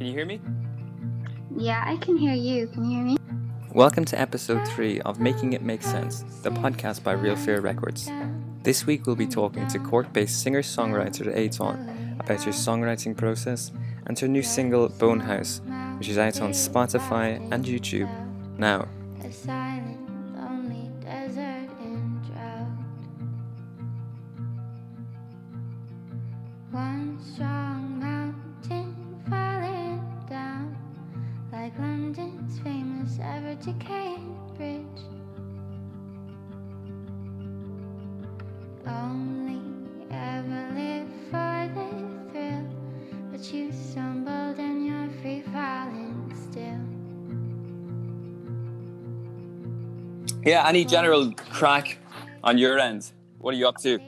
[0.00, 0.40] Can you hear me?
[1.54, 2.68] Yeah, I can hear you.
[2.68, 3.16] Can you hear me?
[3.74, 8.10] Welcome to episode 3 of Making It Make Sense, the podcast by Real Fear Records.
[8.62, 13.72] This week we'll be talking to Cork based singer songwriter Étáin about her songwriting process
[14.06, 15.60] and her new single Bone House,
[15.98, 18.08] which is out on Spotify and YouTube
[18.56, 18.88] now.
[50.50, 51.96] Yeah, any general crack
[52.42, 53.12] on your end?
[53.38, 54.00] What are you up to?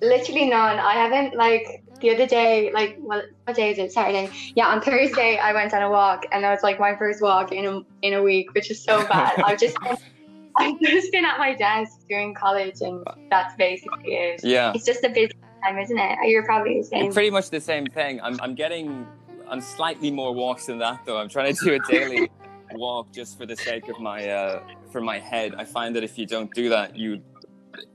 [0.00, 0.78] Literally none.
[0.78, 3.92] I haven't like the other day, like well, what day is it?
[3.92, 4.30] Saturday.
[4.56, 7.52] Yeah, on Thursday I went on a walk, and that was like my first walk
[7.52, 9.42] in a in a week, which is so bad.
[9.44, 9.76] I've just
[10.56, 14.40] I've just been at my desk during college, and that's basically it.
[14.42, 14.72] Yeah.
[14.74, 16.18] It's just a busy time, isn't it?
[16.24, 17.04] You're probably the same.
[17.04, 18.22] It's pretty much the same thing.
[18.22, 19.06] I'm, I'm getting
[19.48, 21.18] on slightly more walks than that though.
[21.18, 22.30] I'm trying to do a daily
[22.72, 25.54] walk just for the sake of my uh, for my head.
[25.56, 27.22] I find that if you don't do that, you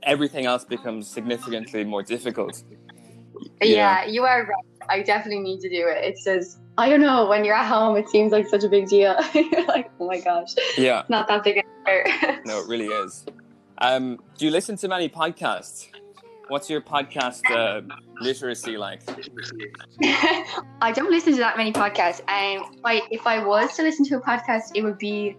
[0.02, 2.62] everything else becomes significantly more difficult.
[3.62, 4.64] Yeah, you are right.
[4.88, 6.04] I definitely need to do it.
[6.04, 7.26] It's just I don't know.
[7.26, 9.16] When you're at home, it seems like such a big deal.
[9.34, 11.58] you're like, oh my gosh, Yeah, not that big.
[11.58, 12.38] a deal.
[12.44, 13.24] no, it really is.
[13.78, 15.88] Um, do you listen to many podcasts?
[16.48, 17.82] What's your podcast uh,
[18.20, 19.02] literacy like?
[20.80, 22.20] I don't listen to that many podcasts.
[22.20, 25.36] Um, I, if I was to listen to a podcast, it would be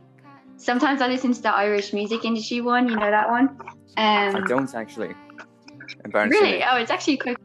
[0.57, 2.89] sometimes I listen to the Irish music industry one.
[2.89, 3.49] You know that one?
[3.97, 5.15] Um, I don't actually.
[6.13, 6.63] Really?
[6.63, 7.37] Oh, it's actually quite.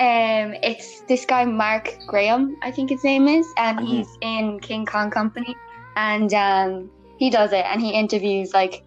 [0.00, 3.86] Um, it's this guy Mark Graham, I think his name is, and Mhm.
[3.86, 5.54] he's in King Kong Company,
[5.96, 8.82] and um, he does it, and he interviews like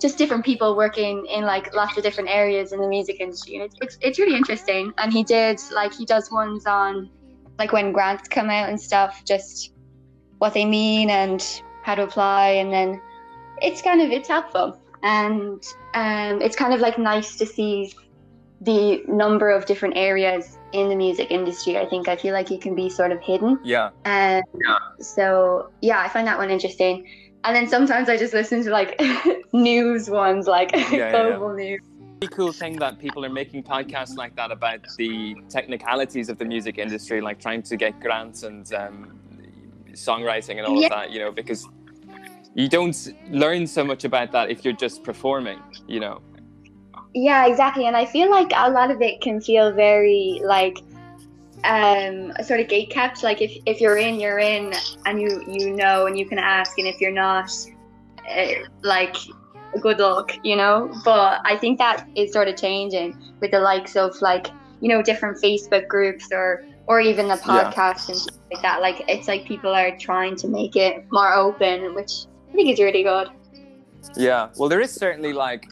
[0.00, 3.64] just different people working in like lots of different areas in the music industry, and
[3.64, 4.92] it's it's, it's really interesting.
[4.98, 7.10] And he did like he does ones on
[7.58, 9.72] like when grants come out and stuff, just
[10.38, 13.00] what they mean and how to apply, and then
[13.62, 15.62] it's kind of it's helpful and
[15.94, 17.92] um, it's kind of like nice to see
[18.60, 21.78] the number of different areas in the music industry.
[21.78, 23.58] I think I feel like it can be sort of hidden.
[23.62, 24.78] Yeah, And yeah.
[25.00, 27.06] so yeah, I find that one interesting.
[27.44, 29.00] And then sometimes I just listen to like
[29.52, 31.80] news ones, like yeah, global news.
[32.18, 36.44] pretty cool thing that people are making podcasts like that about the technicalities of the
[36.44, 39.20] music industry, like trying to get grants and um,
[39.92, 40.86] songwriting and all Yeah.
[40.86, 41.10] of that.
[41.12, 41.68] You know, because
[42.56, 42.96] you don't
[43.30, 45.60] learn so much about that if you're just performing.
[45.86, 46.22] You know.
[47.14, 47.86] Yeah, exactly.
[47.86, 50.78] And I feel like a lot of it can feel very like
[51.64, 53.22] um sort of gate kept.
[53.22, 54.72] Like if, if you're in, you're in
[55.04, 57.50] and you you know and you can ask and if you're not
[58.30, 58.46] uh,
[58.82, 59.16] like
[59.80, 60.90] good luck, you know?
[61.04, 64.48] But I think that is sort of changing with the likes of like,
[64.80, 67.72] you know, different Facebook groups or or even the Yeah.
[67.72, 68.80] podcasts and stuff like that.
[68.80, 72.12] Like it's like people are trying to make it more open, which
[72.50, 73.28] I think it's really good.
[74.16, 74.48] Yeah.
[74.56, 75.66] Well, there is certainly like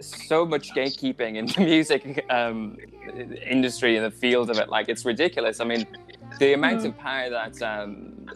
[0.00, 2.76] so much gatekeeping in the music um,
[3.48, 4.68] industry in the field of it.
[4.68, 5.60] Like it's ridiculous.
[5.60, 5.86] I mean,
[6.38, 8.26] the amount of power that um,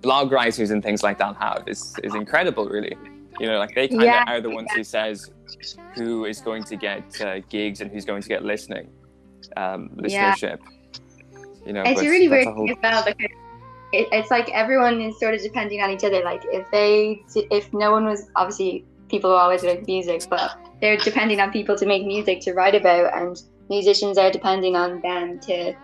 [0.00, 2.66] blog writers and things like that have is is incredible.
[2.68, 2.96] Really,
[3.40, 4.24] you know, like they kind of Yeah.
[4.28, 5.30] are the ones who says
[5.94, 8.88] who is going to get uh, gigs and who's going to get listening,
[9.56, 10.32] um, Yeah.
[10.34, 10.58] listenership.
[11.66, 13.30] You know, it's really weird whole- as well because
[13.92, 16.22] it, it's like everyone is sort of depending on each other.
[16.22, 21.40] Like if they, if no one was obviously people always make music, but they're depending
[21.40, 25.74] on people to make music to write about, and musicians are depending on them to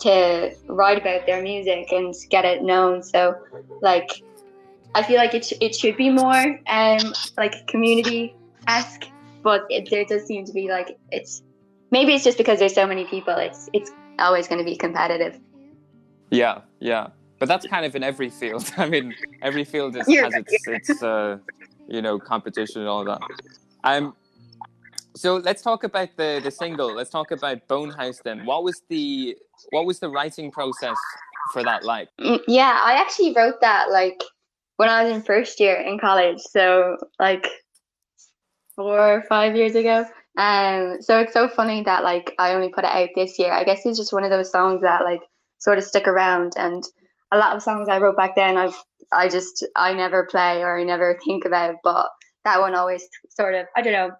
[0.00, 3.02] to write about their music and get it known.
[3.02, 3.36] So
[3.80, 4.10] like.
[4.92, 8.34] I feel like it, it should be more um like community
[8.66, 9.04] esque,
[9.40, 11.44] but it, there does seem to be like it's
[11.92, 13.34] maybe it's just because there's so many people.
[13.36, 15.38] It's it's always going to be competitive.
[16.30, 17.10] Yeah, yeah,
[17.40, 18.70] but that's kind of in every field.
[18.76, 21.38] I mean, every field is, has its its uh,
[21.88, 23.20] you know competition and all that.
[23.82, 24.14] Um,
[25.16, 26.94] so let's talk about the the single.
[26.94, 28.44] Let's talk about Bone House then.
[28.44, 29.36] What was the
[29.70, 30.96] what was the writing process
[31.52, 32.08] for that like?
[32.20, 34.22] Mm, Yeah, I actually wrote that like
[34.76, 37.48] when I was in first year in college, so like
[38.76, 40.04] four or five years ago.
[40.36, 43.52] Um, so it's so funny that like I only put it out this year.
[43.52, 45.22] I guess it's just one of those songs that like
[45.58, 46.84] sort of stick around, and
[47.32, 48.76] a lot of songs I wrote back then, I've
[49.12, 52.08] I just I never play or I never think about, but
[52.44, 54.10] that one always sort of I don't know,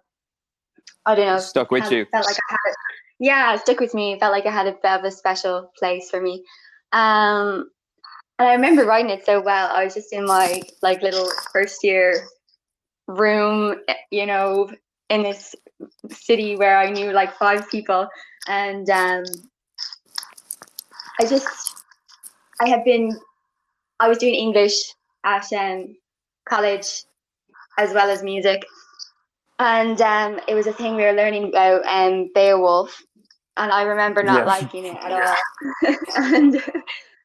[1.05, 2.05] I don't know, Stuck with had- you.
[2.11, 2.77] Felt like I had it.
[3.19, 4.13] Yeah, it stuck with me.
[4.13, 6.43] It felt like it had a bit of a special place for me.
[6.91, 7.69] Um,
[8.39, 9.69] and I remember writing it so well.
[9.71, 12.25] I was just in my like little first year
[13.07, 13.75] room,
[14.09, 14.71] you know,
[15.09, 15.53] in this
[16.09, 18.07] city where I knew like five people,
[18.47, 19.23] and um,
[21.19, 21.80] I just
[22.61, 23.19] I had been
[23.99, 24.73] I was doing English
[25.25, 25.95] at um,
[26.47, 27.03] college
[27.77, 28.65] as well as music,
[29.59, 33.01] and um, it was a thing we were learning about um, Beowulf,
[33.57, 34.45] and I remember not Yeah.
[34.45, 36.63] liking it at all, and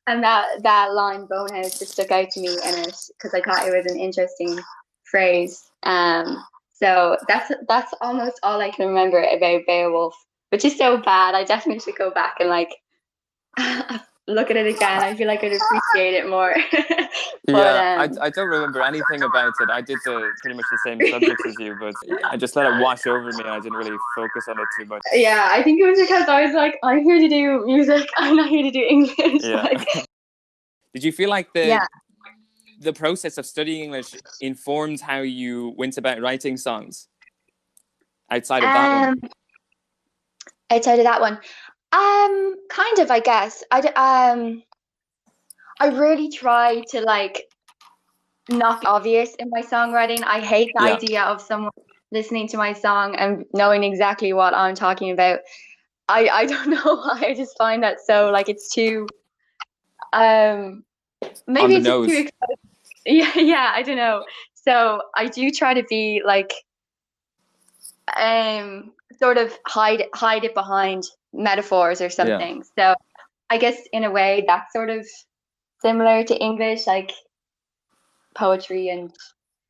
[0.06, 3.68] and that that line bonehead just stuck out to me in it because I thought
[3.68, 4.58] it was an interesting
[5.04, 5.62] phrase.
[5.82, 6.42] Um,
[6.72, 10.14] so that's that's almost all I can remember about Beowulf,
[10.50, 11.34] which is so bad.
[11.34, 12.74] I definitely should go back and like
[14.28, 15.02] look at it again.
[15.02, 16.54] I feel like I'd appreciate it more.
[17.48, 19.70] But, yeah, um, I, I don't remember anything about it.
[19.70, 21.94] I did the, pretty much the same subjects as you, but
[22.24, 25.02] I just let it wash over me I didn't really focus on it too much.
[25.12, 28.08] yeah, I think it was because I was like, I'm here to do music.
[28.16, 29.44] I'm not here to do English.
[29.44, 29.62] Yeah.
[29.62, 29.86] Like,
[30.94, 31.86] Did you feel like the Yeah.
[32.80, 37.06] the process of studying English informed how you went about writing songs
[38.28, 39.08] outside of that one?
[39.10, 39.20] um,
[40.70, 41.38] outside of that one,
[41.92, 43.62] um, kind of, I guess.
[43.70, 43.80] I
[44.32, 44.62] um,
[45.80, 47.44] I really try to like
[48.48, 50.22] not be obvious in my songwriting.
[50.24, 50.94] I hate the Yeah.
[50.94, 51.72] idea of someone
[52.12, 55.40] listening to my song and knowing exactly what I'm talking about.
[56.08, 57.22] I I don't know why.
[57.26, 59.06] I just find that so like it's too
[60.12, 60.84] um
[61.46, 62.06] maybe it's nose.
[62.06, 62.56] too exciting.
[63.08, 64.24] Yeah, yeah, I don't know.
[64.54, 66.52] So I do try to be like
[68.16, 71.04] um sort of hide hide it behind
[71.36, 72.64] metaphors or something.
[72.78, 72.94] So
[73.50, 75.06] I guess in a way that's sort of
[75.82, 77.12] similar to English, like
[78.34, 79.12] poetry and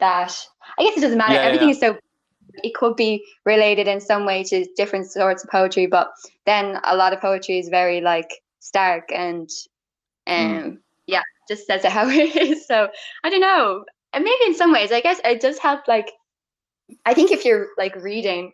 [0.01, 0.37] that.
[0.79, 1.35] I guess it doesn't matter.
[1.35, 1.75] Yeah, yeah, Everything yeah.
[1.75, 1.99] is so
[2.63, 6.11] it could be related in some way to different sorts of poetry, but
[6.47, 8.31] then a lot of poetry is very like
[8.61, 9.49] stark and
[10.27, 10.79] um Mm.
[11.07, 12.67] yeah, just says it how it is.
[12.67, 12.89] So
[13.25, 13.85] I don't know.
[14.13, 16.11] And maybe in some ways, I guess it does help like
[17.05, 18.53] I think if you're like reading,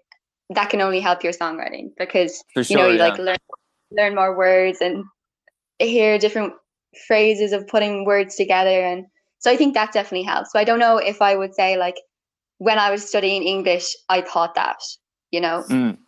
[0.50, 3.08] that can only help your songwriting because For you know you yeah.
[3.08, 3.36] like learn
[3.90, 5.04] learn more words and
[5.78, 6.52] hear different
[7.06, 9.06] phrases of putting words together and
[9.42, 10.52] so I think that definitely helps.
[10.52, 11.96] So I don't know if I would say like
[12.58, 14.78] when I was studying English, I thought that,
[15.32, 15.64] you know.
[15.68, 15.98] Mm.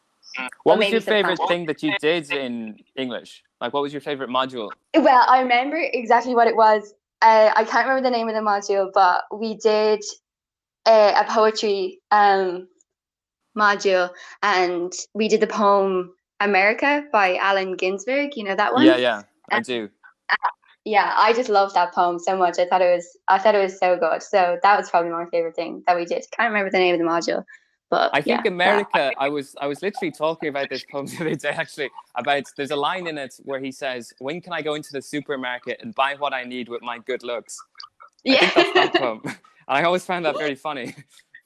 [0.62, 3.42] What was your favorite thing that you did in English?
[3.60, 4.70] Like, what was your favorite module?
[4.94, 6.94] Well, I remember exactly what it was.
[7.22, 10.00] Uh, I can't remember the name of the module, but we did
[10.86, 12.68] a, a poetry um,
[13.56, 14.10] module,
[14.42, 18.36] and we did the poem "America" by Allen Ginsberg.
[18.36, 18.86] You know that one?
[18.86, 19.90] Yeah, yeah, I Uh, do.
[20.84, 22.58] Yeah, I just loved that poem so much.
[22.58, 24.22] I thought it was, I thought it was so good.
[24.22, 26.24] So that was probably my favorite thing that we did.
[26.36, 27.44] Can't remember the name of the module,
[27.90, 29.14] but I think yeah, America.
[29.18, 31.50] I was I was literally talking about this poem the other day.
[31.50, 34.92] Actually, about there's a line in it where he says, "When can I go into
[34.92, 37.58] the supermarket and buy what I need with my good looks?"
[38.28, 39.22] I Yeah, think that's that poem.
[39.68, 40.94] I always found that very funny.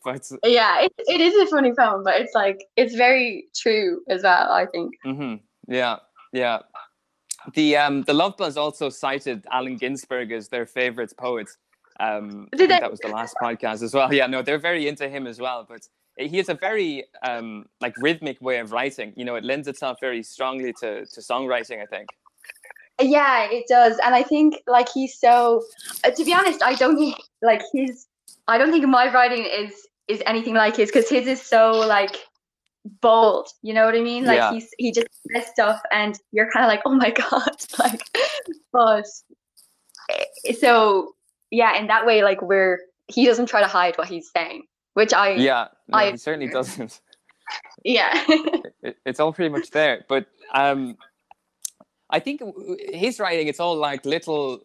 [0.04, 4.22] But yeah, it, it is a funny film, but it's like it's very true as
[4.22, 4.50] well.
[4.50, 4.94] I think.
[5.04, 5.34] hmm
[5.66, 5.96] yeah,
[6.32, 6.60] yeah.
[7.54, 11.48] The um the Love Buzz also cited Allen Ginsberg as their favorite poet.
[12.00, 12.80] Um, I Did think they?
[12.80, 14.12] that was the last podcast as well.
[14.12, 15.66] Yeah, no, they're very into him as well.
[15.68, 19.12] But he has a very um like rhythmic way of writing.
[19.16, 21.82] You know, it lends itself very strongly to to songwriting.
[21.82, 22.08] I think.
[23.00, 25.62] Yeah, it does, and I think like he's so.
[26.04, 28.06] Uh, to be honest, I don't think like his.
[28.48, 32.16] I don't think my writing is is anything like his because his is so like
[33.00, 33.48] bold.
[33.62, 34.24] You know what I mean?
[34.24, 34.52] Like Yeah.
[34.52, 38.02] he's he just says stuff, and you're kind of like, oh my god, like.
[38.72, 39.06] But
[40.10, 41.14] eh, so
[41.50, 45.12] yeah, in that way, like we're he doesn't try to hide what he's saying, which
[45.14, 47.00] I Yeah, no, I- he certainly doesn't.
[47.82, 48.10] yeah
[48.82, 50.04] it, it's all pretty much there.
[50.06, 50.98] But um,
[52.10, 52.42] I think
[52.92, 54.60] his writing, it's all like little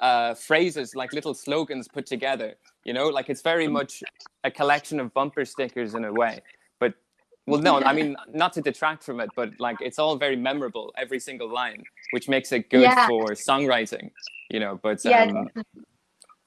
[0.00, 2.54] uh, phrases, like little slogans put together.
[2.84, 4.02] You know, like it's very much
[4.44, 6.40] a collection of bumper stickers in a way.
[6.78, 6.94] But
[7.46, 10.92] well, no, I mean not to detract from it, but like it's all very memorable,
[10.96, 11.82] every single line,
[12.12, 13.06] which makes it good Yeah.
[13.06, 14.10] for songwriting.
[14.50, 15.48] You know, but Yeah, um,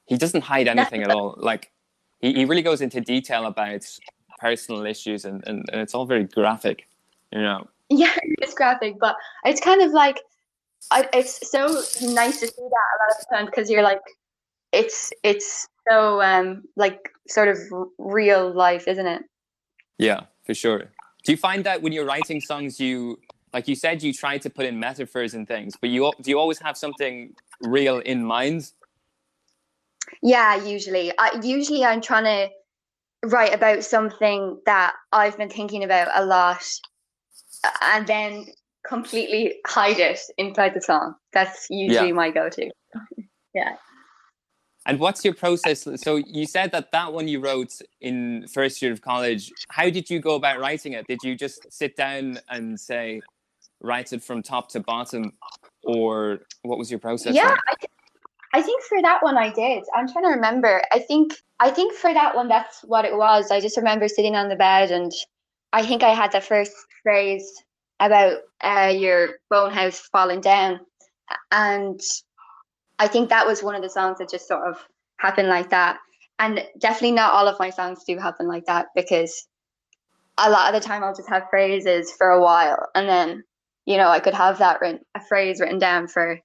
[0.05, 1.35] he doesn't hide anything at all.
[1.37, 1.71] Like
[2.19, 3.85] he, he really goes into detail about
[4.39, 6.87] personal issues and, and, and it's all very graphic
[7.31, 10.19] you know yeah, it's graphic, but it's kind of like
[10.91, 11.67] I, it's so
[12.01, 14.01] nice to see that a lot of the time because you're like,
[14.71, 17.57] it's it's so um like sort of
[17.97, 19.23] real life, isn't it?
[19.97, 20.91] yeah for sure
[21.23, 23.19] do you find that when you're writing songs you
[23.53, 26.39] like you said you try to put in metaphors and things but you do you
[26.39, 28.71] always have something real in mind
[30.21, 31.11] Yeah, usually.
[31.17, 32.49] I usually I'm trying to
[33.27, 36.63] write about something that I've been thinking about a lot,
[37.81, 38.45] and then
[38.87, 41.15] completely hide it inside the song.
[41.33, 42.69] That's usually my go-to.
[43.53, 43.75] yeah.
[44.85, 45.85] And what's your process?
[46.01, 49.51] So you said that that one you wrote in first year of college.
[49.69, 51.05] How did you go about writing it?
[51.07, 53.21] Did you just sit down and say,
[53.81, 55.33] write it from top to bottom,
[55.83, 57.35] or what was your process?
[57.35, 57.59] Yeah, like?
[57.67, 57.91] I, th-
[58.53, 59.83] I think for that one I did.
[59.93, 60.81] I'm trying to remember.
[60.91, 63.51] I think I think for that one that's what it was.
[63.51, 65.11] I just remember sitting on the bed and
[65.73, 66.71] I think I had the first
[67.03, 67.51] phrase
[67.99, 70.79] about uh, your bone house falling down,
[71.51, 71.99] and
[72.99, 74.77] I think that was one of the songs that just sort of
[75.17, 75.99] happened like that.
[76.39, 79.47] And definitely not all of my songs do happen like that because
[80.37, 83.43] a lot of the time I'll just have phrases for a while and then,
[83.85, 86.39] you know, I could have that written, a phrase written down for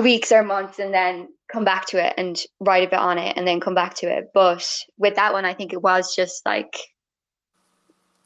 [0.00, 3.36] weeks or months and then come back to it and write a bit on it
[3.36, 4.30] and then come back to it.
[4.34, 4.66] But
[4.98, 6.76] with that one, I think it was just like,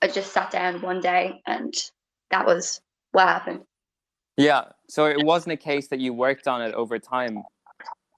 [0.00, 1.74] I just sat down one day and
[2.30, 2.80] that was
[3.12, 3.60] what happened.
[4.36, 4.64] Yeah.
[4.88, 7.42] So it wasn't a case that you worked on it over time.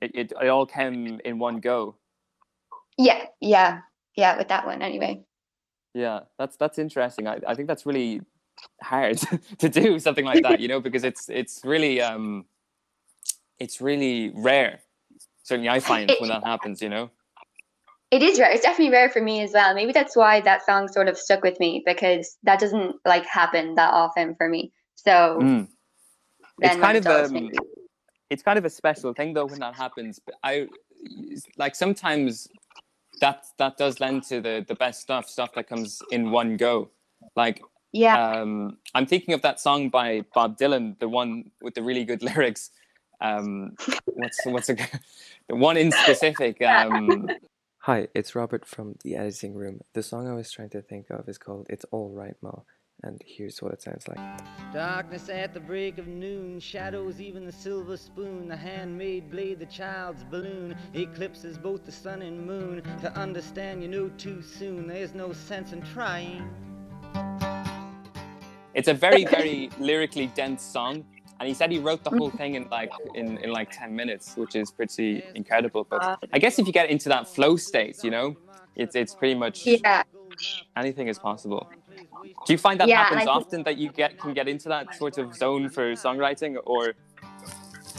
[0.01, 1.97] It, it, it all came in one go.
[2.97, 3.81] Yeah, yeah,
[4.17, 4.37] yeah.
[4.37, 5.23] With that one, anyway.
[5.95, 7.27] Yeah, that's that's interesting.
[7.27, 8.21] I, I think that's really
[8.83, 9.19] hard
[9.59, 12.45] to do something like that, you know, because it's it's really um
[13.59, 14.81] it's really rare.
[15.45, 17.11] Certainly, I find when that happens, you know.
[18.11, 18.51] It is rare.
[18.51, 19.75] It's definitely rare for me as well.
[19.75, 23.75] Maybe that's why that song sort of stuck with me because that doesn't like happen
[23.75, 24.73] that often for me.
[24.95, 25.69] So Mm.
[26.61, 27.51] It's kind of does, um,
[28.31, 30.19] it's kind of a special thing though when that happens.
[30.19, 30.69] But I
[31.57, 32.49] like sometimes
[33.21, 36.91] that that does lend to the the best stuff, stuff that comes in one go.
[37.37, 37.63] Like
[37.93, 42.05] yeah, um, I'm thinking of that song by Bob Dylan, the one with the really
[42.05, 42.71] good lyrics.
[43.21, 44.77] Um, what's what's a,
[45.49, 46.61] the one in specific?
[46.67, 47.29] Um,
[47.89, 49.81] Hi, it's Robert from the editing room.
[49.95, 52.53] The song I was trying to think of is called It's All Right Ma,
[53.03, 54.19] and here's what it sounds like.
[54.75, 59.65] Darkness at the break of noon, shadows even the silver spoon, the handmade blade, the
[59.65, 62.83] child's balloon, eclipses both the sun and moon.
[63.01, 66.47] To understand you know too soon, there's no sense in trying.
[68.75, 71.07] it's a very very lyrically dense song,
[71.41, 74.37] and he said he wrote the whole thing in like in, in like ten minutes,
[74.37, 75.87] which is pretty incredible.
[75.89, 78.37] But I guess if you get into that flow state, you know,
[78.75, 80.03] it's it's pretty much yeah.
[80.77, 81.69] anything is possible.
[82.47, 85.19] Do you find that Yeah, happens often that you get can get into that sort
[85.19, 86.95] of zone for songwriting, or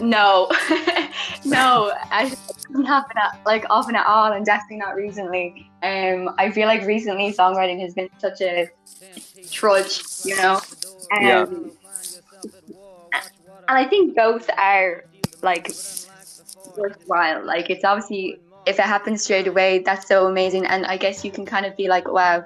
[0.02, 0.50] No,
[1.46, 2.36] no, I
[2.70, 5.72] doesn't happen at, like often at all, and definitely not recently.
[5.82, 8.70] Um, I feel like recently songwriting has been such a
[9.50, 10.62] trudge, you know.
[11.12, 11.46] Um, Yeah.
[13.70, 15.06] And I think both are
[15.44, 15.72] like
[16.76, 17.46] worthwhile.
[17.46, 21.32] Like it's obviously if it happens straight away, that's so amazing, and I guess you
[21.32, 22.46] can kind of be like, wow.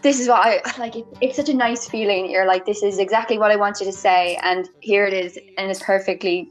[0.00, 0.96] This is what I like.
[0.96, 2.30] It, it's such a nice feeling.
[2.30, 5.70] You're like, this is exactly what I wanted to say, and here it is, and
[5.70, 6.50] it's perfectly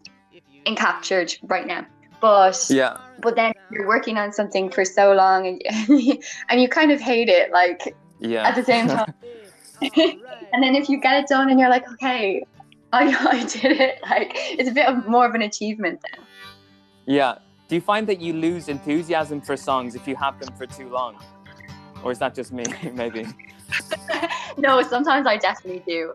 [0.66, 1.86] encaptured right now.
[2.22, 5.62] But yeah, but then you're working on something for so long and,
[6.50, 9.14] and you kind of hate it like yeah, at the same time
[9.82, 12.44] and then if you get it done and you're like okay
[13.02, 16.26] I, I did it like it's a bit of more of an achievement then
[17.06, 17.40] yeah.
[17.68, 20.90] Do you find that you lose enthusiasm for songs if you have them for too
[20.90, 21.16] long,
[22.04, 22.66] or is that just me?
[22.94, 23.26] Maybe.
[24.58, 26.14] no sometimes I definitely do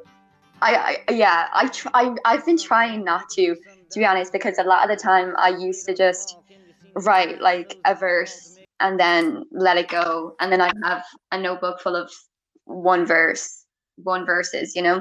[0.60, 3.54] I, I yeah I try I, I've been trying not to
[3.90, 6.36] to be honest because a lot of the time I used to just
[6.96, 11.02] write like a verse and then let it go and then I have
[11.32, 12.10] a notebook full of
[12.64, 13.64] one verse
[13.96, 15.00] one verses you know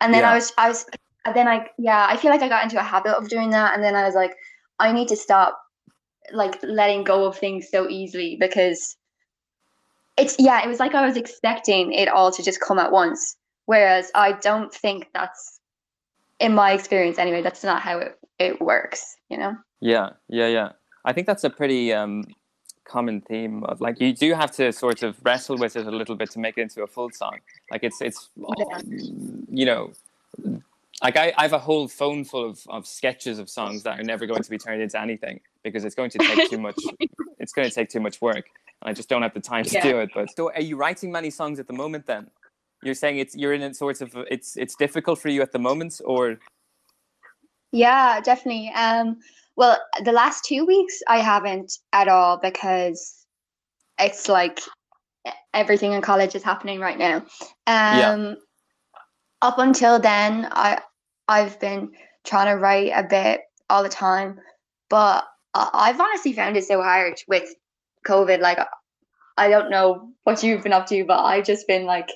[0.00, 0.30] and then Yeah.
[0.30, 0.86] I was I was
[1.24, 3.74] and then I yeah I feel like I got into a habit of doing that
[3.74, 4.34] and then I was like
[4.78, 5.58] I need to stop
[6.32, 8.96] like letting go of things so easily because
[10.16, 13.36] it's yeah it was like I was expecting it all to just come at once
[13.66, 15.60] whereas I don't think that's
[16.40, 20.72] in my experience anyway that's not how it, it works you know Yeah, yeah, yeah.
[21.04, 22.24] I think that's a pretty um,
[22.88, 26.16] common theme of like you do have to sort of wrestle with it a little
[26.16, 27.38] bit to make it into a full song.
[27.70, 28.30] Like it's it's
[29.50, 29.92] you know
[31.02, 34.02] like I, I have a whole phone full of, of sketches of songs that are
[34.02, 36.80] never going to be turned into anything because it's going to take too much
[37.38, 38.46] it's going to take too much work.
[38.82, 39.82] I just don't have the time to Yeah.
[39.82, 40.10] do it.
[40.14, 42.30] But so are you writing many songs at the moment then?
[42.82, 45.58] You're saying it's you're in a sort of it's it's difficult for you at the
[45.58, 46.38] moment or
[47.72, 48.70] Yeah, definitely.
[48.74, 49.18] Um,
[49.58, 53.26] well, the last two weeks I haven't at all because
[53.98, 54.60] it's like
[55.52, 57.24] everything in college is happening right now.
[57.66, 58.36] Um,
[59.42, 60.80] up until then, I
[61.26, 61.90] I've been
[62.24, 64.38] trying to write a bit all the time,
[64.88, 67.52] but I- I've honestly found it so hard with
[68.06, 68.38] COVID.
[68.40, 68.60] Like,
[69.36, 72.08] I don't know what you've been up to, but I've just been like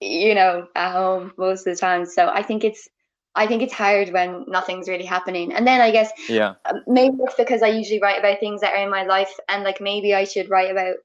[0.00, 2.04] you know, at home most of the time.
[2.04, 2.88] So I think it's
[3.36, 5.52] I think it's hard when nothing's really happening.
[5.52, 6.54] And then I guess Yeah.
[6.64, 9.62] um, maybe it's because I usually write about things that are in my life, and
[9.62, 10.96] like maybe I should write about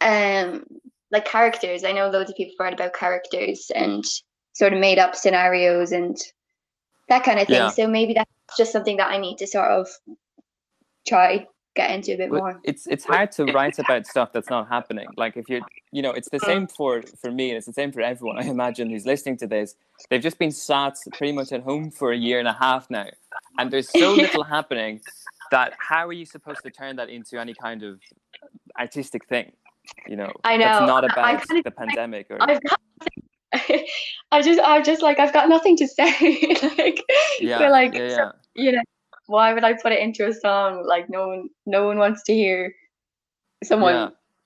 [0.00, 0.64] um
[1.10, 1.84] like characters.
[1.84, 4.04] I know loads of people write about characters and
[4.52, 6.16] sort of made up scenarios and
[7.08, 7.56] that kind of thing.
[7.56, 7.68] Yeah.
[7.68, 9.88] So maybe that's just something that I need to sort of
[11.06, 12.60] try get into a bit But more.
[12.64, 15.06] it's it's hard to write about stuff that's not happening.
[15.16, 15.60] Like if you're,
[15.92, 16.46] you know, it's the uh-huh.
[16.46, 18.38] same for for me, and it's the same for everyone.
[18.38, 19.74] I imagine who's listening to this.
[20.10, 23.06] They've just been sat pretty much at home for a year and a half now,
[23.58, 25.00] and there's so little happening
[25.50, 28.00] that how are you supposed to turn that into any kind of
[28.78, 29.52] artistic thing?
[30.06, 30.86] You know, I that's know.
[30.86, 32.80] not I- I about kinda the pandemic or I've got
[34.32, 36.10] I just I'm just like I've got nothing to say.
[36.78, 37.02] like
[37.40, 38.32] yeah, like yeah, so- yeah.
[38.54, 38.82] you know,
[39.26, 40.86] why would I put it into a song?
[40.86, 42.74] Like no one no one wants to hear
[43.62, 43.94] someone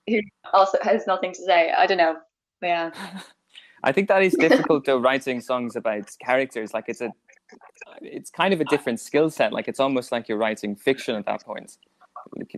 [0.07, 0.21] Yeah.
[0.21, 0.21] who
[0.53, 1.71] also has nothing to say.
[1.71, 2.17] I don't know.
[2.61, 2.91] Yeah.
[3.83, 6.73] I think that is difficult though writing songs about characters.
[6.73, 7.11] Like it's a
[8.01, 9.53] it's kind of a different skill set.
[9.53, 11.77] Like it's almost like you're writing fiction at that point.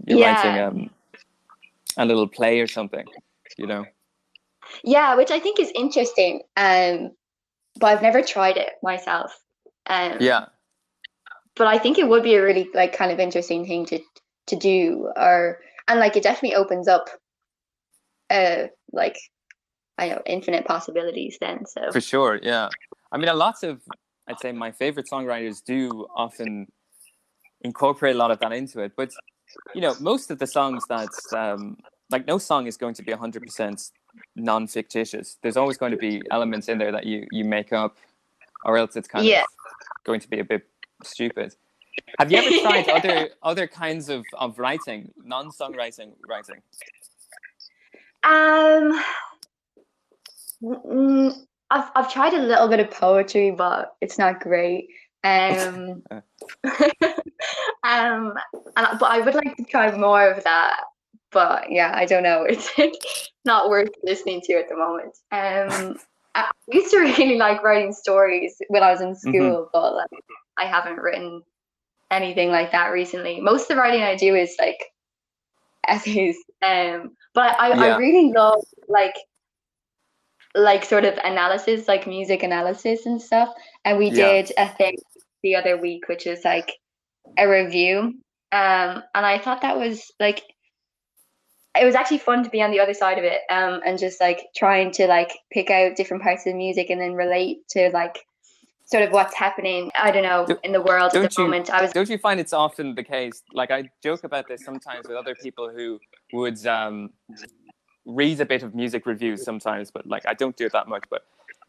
[0.07, 0.33] You're Yeah.
[0.33, 0.89] writing um,
[1.97, 3.05] a little play or something,
[3.57, 3.85] you know.
[4.83, 6.41] Yeah, which I think is interesting.
[6.57, 7.11] Um
[7.79, 9.31] but I've never tried it myself.
[9.87, 10.45] Um Yeah.
[11.61, 13.99] But I think it would be a really like kind of interesting thing to
[14.47, 17.07] to do or and like it definitely opens up
[18.31, 19.15] uh like
[19.99, 22.69] I know infinite possibilities then so For sure, yeah.
[23.11, 23.81] I mean, a lot of,
[24.27, 26.65] I'd say my favorite songwriters do often
[27.61, 28.93] incorporate a lot of that into it.
[28.97, 29.11] But,
[29.75, 31.77] you know, most of the songs that, um,
[32.09, 33.91] like, no song is going to be 100%
[34.35, 35.37] non fictitious.
[35.43, 37.97] There's always going to be elements in there that you, you make up,
[38.65, 39.43] or else it's kind Yeah.
[39.43, 39.47] of
[40.03, 40.70] going to be a bit
[41.03, 41.55] stupid.
[42.19, 46.61] Have you ever tried other other kinds of, of writing, non songwriting writing?
[48.23, 49.03] um
[50.63, 51.33] mm,
[51.71, 54.87] I've I've tried a little bit of poetry but it's not great
[55.23, 56.03] um
[57.83, 58.33] um
[58.77, 60.83] and, but I would like to try more of that
[61.31, 62.69] but yeah I don't know it's
[63.45, 65.97] not worth listening to at the moment um
[66.33, 70.09] I used to really like writing stories when I was in school but like
[70.57, 71.43] I haven't written
[72.11, 74.83] anything like that recently most of the writing I do is like
[75.87, 77.95] essays um but I, Yeah.
[77.95, 79.15] I really love like
[80.53, 83.49] like sort of analysis like music analysis and stuff
[83.85, 84.41] and we Yeah.
[84.41, 84.97] did a thing
[85.43, 86.73] the other week which is like
[87.37, 87.99] a review
[88.51, 90.43] um and I thought that was like
[91.79, 94.19] it was actually fun to be on the other side of it um and just
[94.19, 97.89] like trying to like pick out different parts of the music and then relate to
[97.93, 98.19] like
[98.91, 101.81] sort of what's happening I don't know in the world at the you- moment I
[101.83, 103.41] was Don't you find it's often the case?
[103.53, 105.99] Like I joke about this sometimes with other people who
[106.33, 107.11] would um,
[108.05, 111.03] read a bit of music reviews sometimes, but like I don't do it that much.
[111.09, 111.21] But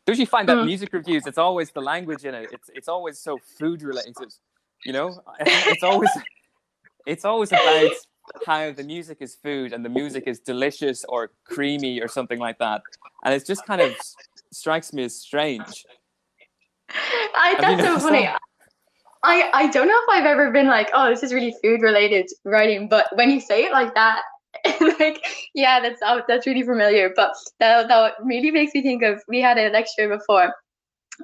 [0.06, 0.66] don't you find that Mm.
[0.66, 1.26] music reviews?
[1.26, 2.48] It's always the language in it.
[2.52, 4.32] It's it's always so food related.
[4.85, 6.11] You know, it's always
[7.06, 7.92] it's always about
[8.46, 12.58] how the music is food and the music is delicious or creamy or something like
[12.58, 12.82] that,
[13.24, 13.90] and it just kind of
[14.52, 15.85] strikes me as strange.
[17.35, 18.22] I, that's so funny.
[18.22, 18.40] that?
[19.24, 22.28] I, I don't know if I've ever been like, oh, this is really food related
[22.44, 24.22] writing, but when you say it like that,
[24.98, 25.24] like,
[25.55, 27.12] yeah, that's oh, that's really familiar.
[27.14, 30.52] But that, that really makes me think of we had a lecture before,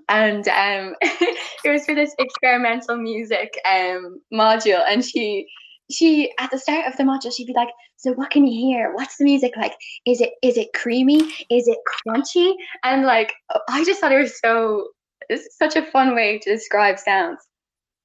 [0.08, 5.46] and um, it was for this experimental music um module, and she
[5.90, 8.94] she at the start of the module she'd be like, so what can you hear?
[8.94, 9.74] What's the music like?
[10.06, 11.18] Is it is it creamy?
[11.50, 12.54] Is it crunchy?
[12.84, 13.34] And like,
[13.68, 14.88] I just thought it was so
[15.28, 17.40] it's such a fun way to describe sounds.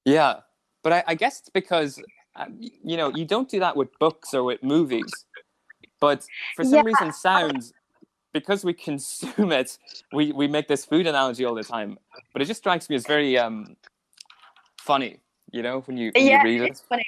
[0.06, 0.42] Yeah,
[0.84, 2.02] but I, I guess it's because
[2.36, 5.26] um, you know you don't do that with books or with movies,
[6.00, 6.86] but for some Yeah.
[6.86, 7.74] reason, sounds
[8.34, 9.78] because we consume it,
[10.12, 11.98] we we make this food analogy all the time.
[12.34, 13.76] But it just strikes me as very um
[14.78, 15.20] funny,
[15.52, 16.72] you know, when you, when Yeah, you read it.
[16.72, 17.06] it's funny.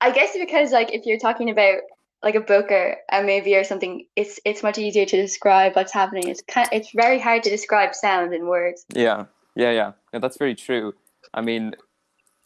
[0.00, 1.78] I guess because like if you're talking about
[2.22, 5.92] like a book or a movie or something, it's it's much easier to describe what's
[5.92, 6.28] happening.
[6.28, 8.84] It's kind it's very hard to describe sound in words.
[8.92, 9.92] Yeah, yeah, yeah.
[10.12, 10.94] No, that's very true.
[11.32, 11.74] I mean,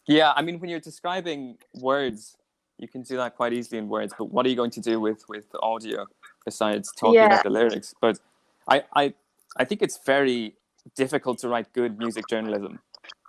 [0.07, 2.35] yeah, I mean, when you're describing words,
[2.77, 4.13] you can do that quite easily in words.
[4.17, 6.05] But what are you going to do with with audio
[6.45, 7.27] besides talking Yeah.
[7.27, 7.93] about the lyrics?
[7.99, 8.19] But
[8.67, 9.13] I, I,
[9.57, 10.55] I think it's very
[10.95, 12.79] difficult to write good music journalism.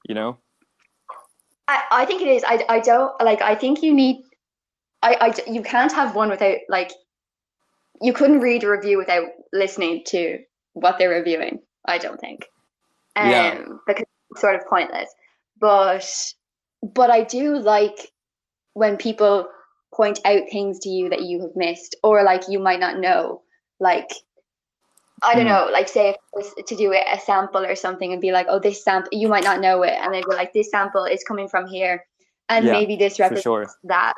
[0.08, 0.38] You know?
[1.68, 2.44] I, I think it is.
[2.46, 3.40] I, I don't like.
[3.40, 4.24] I think you need.
[5.04, 6.90] I, I you can't have one without like.
[8.00, 10.40] You couldn't read a review without listening to
[10.72, 11.60] what they're reviewing.
[11.86, 12.46] I don't think.
[13.16, 13.64] Um, Yeah.
[13.86, 15.08] Because it's sort of pointless.
[15.60, 16.04] But
[16.82, 18.10] but I do like
[18.72, 19.48] when people
[19.94, 23.42] point out things to you that you have missed or like you might not know.
[23.78, 24.10] Like
[25.22, 25.52] I don't Hmm.
[25.52, 28.46] know, like say if it was to do a sample or something and be like,
[28.48, 31.22] oh, this sample, you might not know it, and they'd be like, this sample is
[31.22, 32.04] coming from here,
[32.48, 33.66] and Yeah, maybe this represents sure.
[33.84, 34.14] that.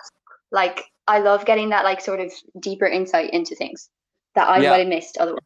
[0.50, 3.90] Like, I love getting that like sort of deeper insight into things
[4.34, 4.70] that I Yeah.
[4.70, 5.40] might have missed otherwise.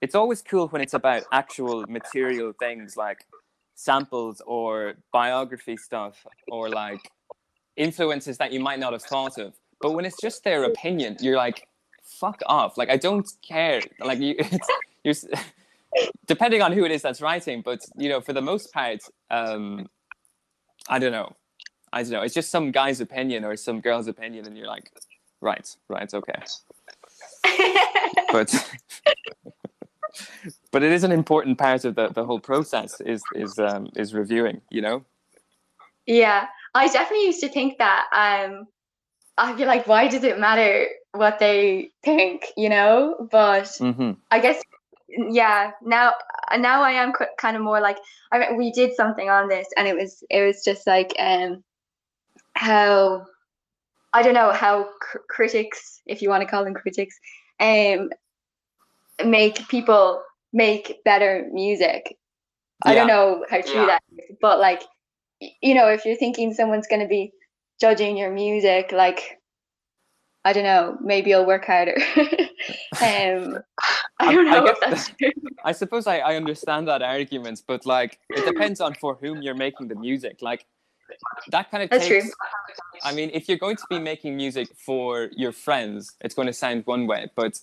[0.00, 3.24] It's always cool when it's about actual material things like
[3.74, 7.00] samples or biography stuff or like
[7.76, 9.54] influences that you might not have thought of.
[9.80, 11.66] But when it's just their opinion, you're like,
[12.02, 12.76] fuck off.
[12.76, 13.80] Like I don't care.
[14.00, 14.68] Like you, it's,
[15.04, 15.14] you're
[16.26, 19.88] depending on who it is that's writing, but you know, for the most part, um,
[20.88, 21.34] I don't know.
[21.92, 22.22] I don't know.
[22.22, 24.90] It's just some guy's opinion or some girl's opinion, and you're like,
[25.40, 26.42] right, right, okay.
[28.32, 28.54] But
[30.70, 34.14] but it is an important part of the, the whole process is is um, is
[34.14, 34.62] reviewing.
[34.70, 35.04] You know.
[36.06, 38.06] Yeah, I definitely used to think that.
[38.12, 38.66] Um,
[39.38, 43.28] I'd be like, why does it matter what they think, you know?
[43.30, 44.12] But Mm-hmm.
[44.30, 44.62] I guess,
[45.08, 45.70] yeah.
[45.82, 46.12] Now,
[46.58, 47.98] now I am kind of more like,
[48.30, 51.64] I mean, we did something on this, and it was, it was just like, um,
[52.62, 53.26] how,
[54.12, 57.18] I don't know how cr- critics, if you want to call them critics,
[57.60, 58.10] um,
[59.24, 60.22] make people
[60.52, 62.16] make better music.
[62.84, 64.82] I don't know how true that is, but like,
[65.40, 67.32] you know, if you're thinking someone's going to be
[67.80, 69.38] judging your music, like,
[70.44, 71.96] I don't know, maybe you'll work harder.
[72.16, 73.58] um,
[74.18, 75.30] I don't I know if that's true.
[75.64, 79.54] I suppose I, I understand that argument, but like it depends on for whom you're
[79.54, 80.42] making the music.
[80.42, 80.66] Like
[81.50, 82.24] that kind of That's takes.
[82.24, 82.32] true.
[83.04, 86.52] I mean, if you're going to be making music for your friends, it's going to
[86.52, 87.58] sound one way, but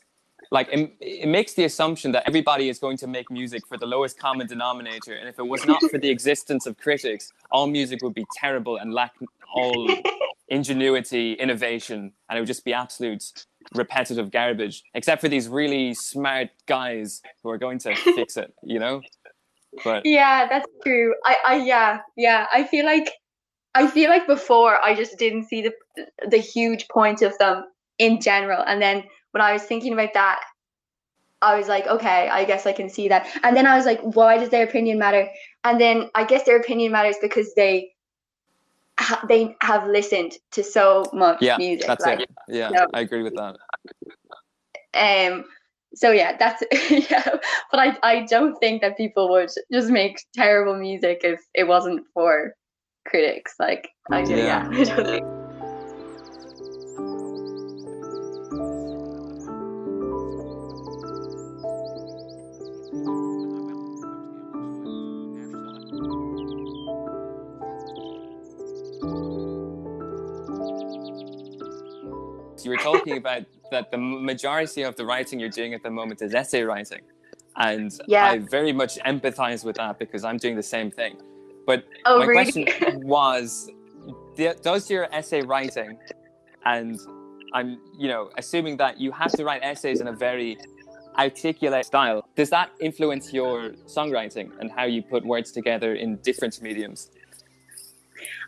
[0.52, 3.86] like it, it makes the assumption that everybody is going to make music for the
[3.86, 8.02] lowest common denominator, and if it was not for the existence of critics, all music
[8.02, 9.14] would be terrible and lack
[9.54, 9.88] all
[10.50, 14.84] ingenuity, innovation, and it would just be absolute repetitive garbage.
[14.94, 19.02] Except for these really smart guys who are going to fix it, you know.
[19.84, 21.14] But Yeah, that's true.
[21.26, 22.48] I, I, yeah, yeah.
[22.52, 23.12] I feel like,
[23.76, 25.74] I feel like before I just didn't see the,
[26.28, 27.66] the huge point of them
[27.98, 30.42] in general, and then when I was thinking about that,
[31.42, 33.28] I was like, okay, I guess I can see that.
[33.44, 35.28] And then I was like, why does their opinion matter?
[35.64, 37.94] And then I guess their opinion matters because they,
[39.00, 41.88] ha- they have listened to so much yeah, music.
[41.88, 42.30] that's like, it.
[42.50, 42.88] Yeah, no.
[42.94, 43.56] I agree with that.
[44.94, 45.46] Um,
[45.94, 46.64] so yeah, that's
[47.12, 47.38] yeah.
[47.72, 52.06] But I I don't think that people would just make terrible music if it wasn't
[52.14, 52.56] for
[53.10, 53.56] critics.
[53.60, 54.70] Like I oh, do, yeah.
[54.72, 55.20] Yeah.
[55.22, 55.40] I
[72.70, 76.22] you were talking about that the majority of the writing you're doing at the moment
[76.22, 77.02] is essay writing
[77.56, 78.26] and Yeah.
[78.26, 81.18] i very much empathize with that because i'm doing the same thing
[81.70, 82.66] but Oh my really?
[82.66, 83.70] question was
[84.36, 85.92] does your essay writing
[86.66, 87.00] and
[87.54, 87.70] i'm
[88.02, 90.58] you know assuming that you have to write essays in a very
[91.26, 93.56] articulate style does that influence your
[93.96, 97.12] songwriting and how you put words together in different mediums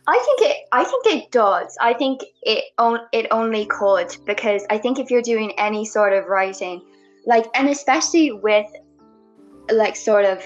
[0.07, 0.57] I think it.
[0.71, 1.77] I think it does.
[1.79, 2.63] I think it.
[2.79, 6.81] On, it only could because I think if you're doing any sort of writing,
[7.27, 8.65] like, and especially with,
[9.69, 10.43] like, sort of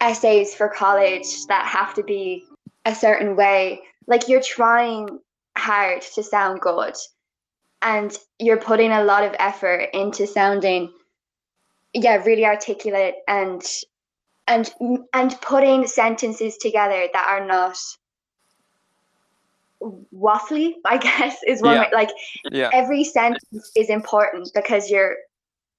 [0.00, 2.44] essays for college that have to be
[2.84, 5.18] a certain way, like you're trying
[5.56, 6.94] hard to sound good,
[7.82, 10.92] and you're putting a lot of effort into sounding,
[11.94, 13.62] yeah, really articulate and
[14.48, 14.72] and
[15.12, 17.76] and putting sentences together that are not
[20.14, 21.80] waffly i guess is one Yeah.
[21.82, 22.10] way like
[22.50, 22.70] yeah.
[22.72, 25.16] every sentence is important because you're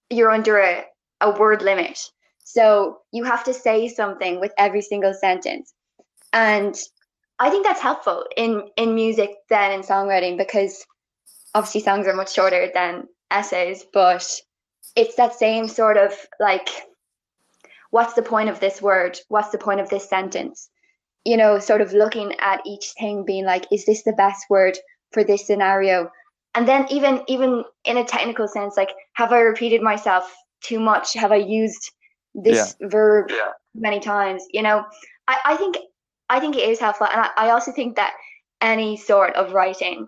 [0.09, 0.85] you're under a,
[1.21, 2.11] a word limit
[2.49, 5.73] so you have to say something with every single sentence.
[6.33, 6.75] And
[7.39, 10.83] i think that's helpful in in music than in songwriting because
[11.53, 14.25] obviously songs are much shorter than essays but
[14.95, 16.67] it's that same sort of like
[17.91, 19.17] what's the point of this word?
[19.29, 20.69] What's the point of this sentence?
[21.25, 24.77] You know sort of looking at each thing being like is this the best word
[25.11, 26.09] for this scenario?
[26.55, 31.13] And then even even in a technical sense like have i repeated myself too much?
[31.13, 31.91] Have i used
[32.37, 33.31] this verb
[33.75, 34.85] many times you know
[35.27, 35.77] I, I think
[36.29, 38.13] i think it is helpful and I, I also think that
[38.61, 40.07] any sort of writing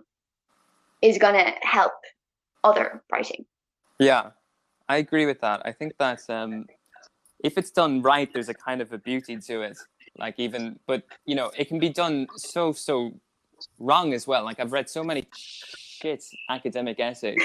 [1.02, 1.92] is going to help
[2.64, 3.46] other writing
[4.00, 4.30] Yeah,
[4.88, 5.62] I agree with that.
[5.66, 6.66] I think that um,
[7.44, 9.78] if it's done right, there's a kind of a beauty to it.
[10.18, 13.12] Like even, but you know, it can be done so so
[13.80, 14.44] wrong as well.
[14.44, 17.44] Like I've read so many shit academic essays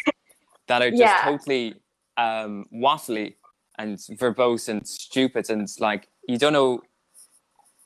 [0.68, 1.22] that are just Yeah.
[1.22, 1.76] totally
[2.18, 3.36] um, waffly,
[3.78, 6.82] and verbose and stupid and like you don't know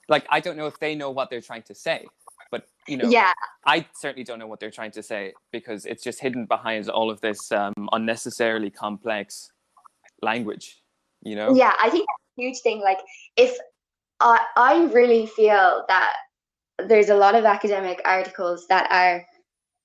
[0.08, 2.08] like I don't know if they know what they're trying to say.
[2.52, 3.32] But you know Yeah,
[3.66, 7.12] I certainly don't know what they're trying to say because it's just hidden behind all
[7.12, 9.52] of this um, unnecessarily complex
[10.22, 10.82] language.
[11.22, 11.56] You know?
[11.56, 11.74] yeah.
[11.82, 12.82] I think that's a huge thing.
[12.82, 13.00] Like,
[13.36, 13.58] if
[14.20, 16.14] I, I really feel that
[16.88, 19.26] there's a lot of academic articles that are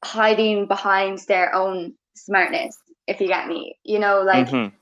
[0.04, 2.76] hiding behind their own smartness.
[3.06, 4.72] If you get me, you know, like Mhm.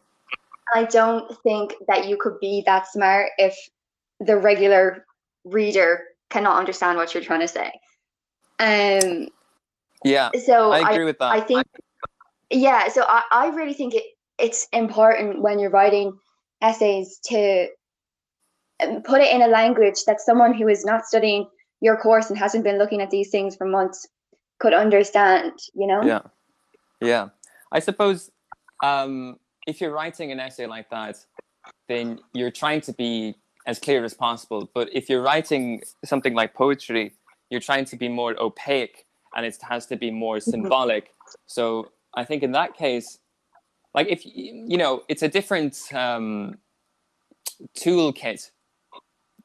[0.74, 3.56] I don't think that you could be that smart if
[4.20, 5.04] the regular
[5.44, 7.72] reader cannot understand what you're trying to say.
[8.58, 9.28] Um.
[10.04, 11.32] Yeah, So I I agree with that.
[11.32, 11.64] I think,
[12.50, 12.88] yeah.
[12.88, 14.02] So I, I really think it,
[14.38, 16.12] it's important when you're writing
[16.60, 17.68] essays to
[18.80, 21.48] um, put it in a language that someone who is not studying
[21.80, 24.08] your course and hasn't been looking at these things for months
[24.58, 25.52] could understand.
[25.74, 26.02] You know?
[26.02, 26.22] Yeah,
[27.00, 27.28] yeah.
[27.70, 28.30] I suppose
[28.82, 31.16] um, if you're writing an essay like that,
[31.88, 34.70] then you're trying to be as clear as possible.
[34.74, 37.14] But if you're writing something like poetry,
[37.50, 41.10] you're trying to be more opaque, and it has to be more symbolic.
[41.46, 43.18] So I think in that case,
[43.94, 46.58] like if you know, it's a different um,
[47.76, 48.50] toolkit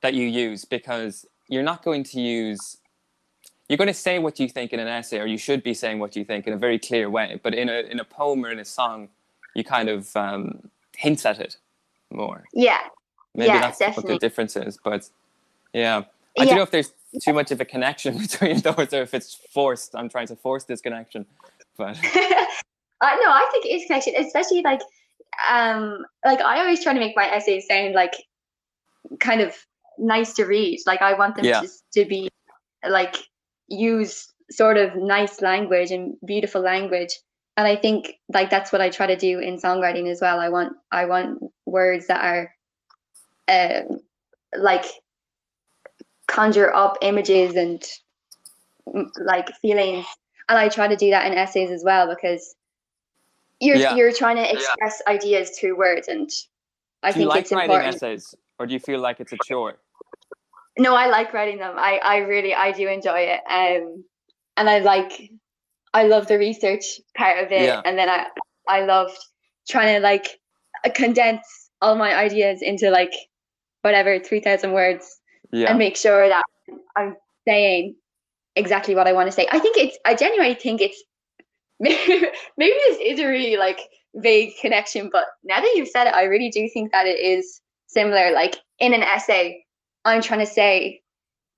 [0.01, 2.77] that you use because you're not going to use
[3.69, 5.99] you're going to say what you think in an essay, or you should be saying
[5.99, 7.39] what you think in a very clear way.
[7.43, 9.09] But in a in a poem or in a song,
[9.57, 11.57] you kind of um, hint at it
[12.11, 12.45] more.
[12.53, 12.79] Yeah.
[13.33, 14.77] Maybe Yeah, that's what the difference is.
[14.83, 15.09] But
[15.73, 16.45] yeah, I Yeah.
[16.45, 16.93] don't know if there's
[17.23, 19.95] too much of a connection between those, or if it's forced.
[19.95, 21.25] I'm trying to force this connection,
[21.75, 24.81] but I no, I think it's connection, especially like
[25.51, 28.13] um like I always try to make my essays sound like
[29.19, 29.55] kind of
[29.97, 30.79] nice to read.
[30.85, 31.61] Like I want them Yeah.
[31.61, 32.29] to to be
[32.87, 33.15] like
[33.67, 37.13] use sort of nice language and beautiful language.
[37.57, 40.39] And I think like that's what I try to do in songwriting as well.
[40.39, 42.53] I want I want words that are
[43.49, 43.99] um
[44.55, 44.85] like
[46.27, 47.81] conjure up images and
[48.87, 50.05] mm, like feelings
[50.49, 52.55] and I try to do that in essays as well because
[53.59, 53.95] you're Yeah.
[53.95, 56.29] you're trying to express ideas through words, and
[57.03, 57.95] I think do you think like it's writing important.
[57.95, 59.79] essays, or do you feel like it's a chore?
[60.77, 61.75] No, I like writing them.
[61.77, 63.41] I I really I do enjoy it.
[63.49, 64.05] Um,
[64.57, 65.31] and I like
[65.93, 67.81] I love the research part of it, Yeah.
[67.85, 68.27] and then I
[68.67, 69.17] I loved
[69.69, 70.39] trying to like
[70.95, 71.45] condense
[71.81, 73.13] all my ideas into like
[73.81, 75.19] whatever three thousand words
[75.51, 76.43] Yeah, and make sure that
[76.95, 77.15] I'm
[77.47, 77.95] saying
[78.55, 79.47] exactly what I want to say.
[79.51, 81.01] I think it's I genuinely think it's
[81.79, 83.79] maybe, maybe this is a really like
[84.15, 87.61] vague connection, but now that you've said it, I really do think that it is
[87.87, 88.31] similar.
[88.31, 89.63] Like in an essay,
[90.05, 91.01] I'm trying to say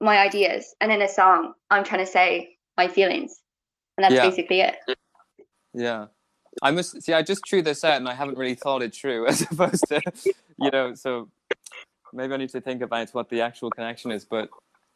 [0.01, 3.37] my ideas, and in a song, I'm trying to say my feelings,
[3.99, 4.29] and that's Yeah.
[4.29, 4.75] basically it.
[5.73, 6.05] yeah.
[6.62, 7.13] I must see.
[7.13, 10.01] I just threw this out, and I haven't really thought it through, as opposed to,
[10.57, 10.95] you know.
[10.95, 11.29] So
[12.13, 14.25] maybe I need to think about what the actual connection is.
[14.25, 14.49] But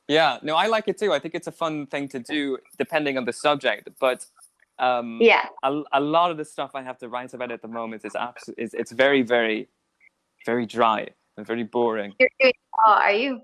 [0.08, 1.12] yeah, no, I like it too.
[1.14, 3.90] I think it's a fun thing to do, depending on the subject.
[4.00, 4.26] But
[4.80, 7.68] um, Yeah, a, a lot of the stuff I have to write about at the
[7.68, 9.68] moment is absolutely is it's very very
[10.46, 12.14] very dry and very boring.
[12.20, 12.54] you're doing.
[12.86, 13.42] Oh, are you?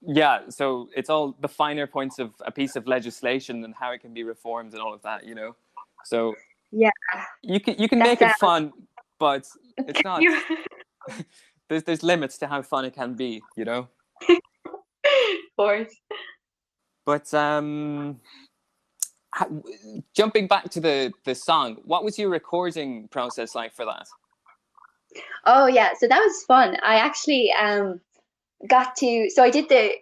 [0.00, 4.00] Yeah, so it's all the finer points of a piece of legislation and how it
[4.00, 5.56] can be reformed and all of that, you know.
[6.04, 6.34] So
[6.70, 6.90] Yeah.
[7.42, 8.72] you can you can That make it fun,
[9.18, 9.46] but
[9.78, 10.22] it's not.
[11.68, 13.88] There's there's limits to how fun it can be, you know.
[14.28, 15.94] of course.
[17.04, 18.20] But um,
[19.34, 19.48] ha-
[20.14, 24.06] jumping back to the the song, what was your recording process like for that?
[25.44, 26.76] Oh yeah, so that was fun.
[26.82, 28.00] I actually um
[28.66, 29.92] got to so I did the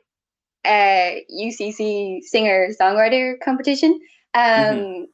[0.65, 3.99] uh UCC singer songwriter competition
[4.35, 5.07] um Mhm.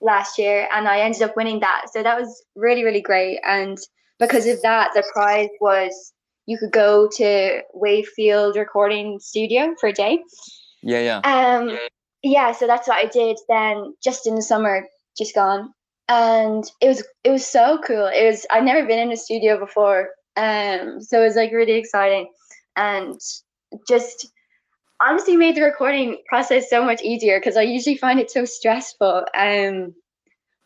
[0.00, 1.86] last year and I ended up winning that.
[1.92, 3.78] So that was really really great and
[4.18, 6.12] because of that the prize was
[6.46, 10.22] you could go to Wavefield recording studio for a day.
[10.82, 11.78] Yeah, yeah, Um,
[12.22, 15.72] yeah, so that's what I did then just in the summer, just gone.
[16.08, 18.06] And it was it was so cool.
[18.06, 20.10] It was I'd never been in a studio before.
[20.36, 22.28] Um, so it was like really exciting
[22.76, 23.18] and
[23.88, 24.28] just
[25.00, 29.24] honestly made the recording process so much easier because I usually find it so stressful.
[29.36, 29.94] Um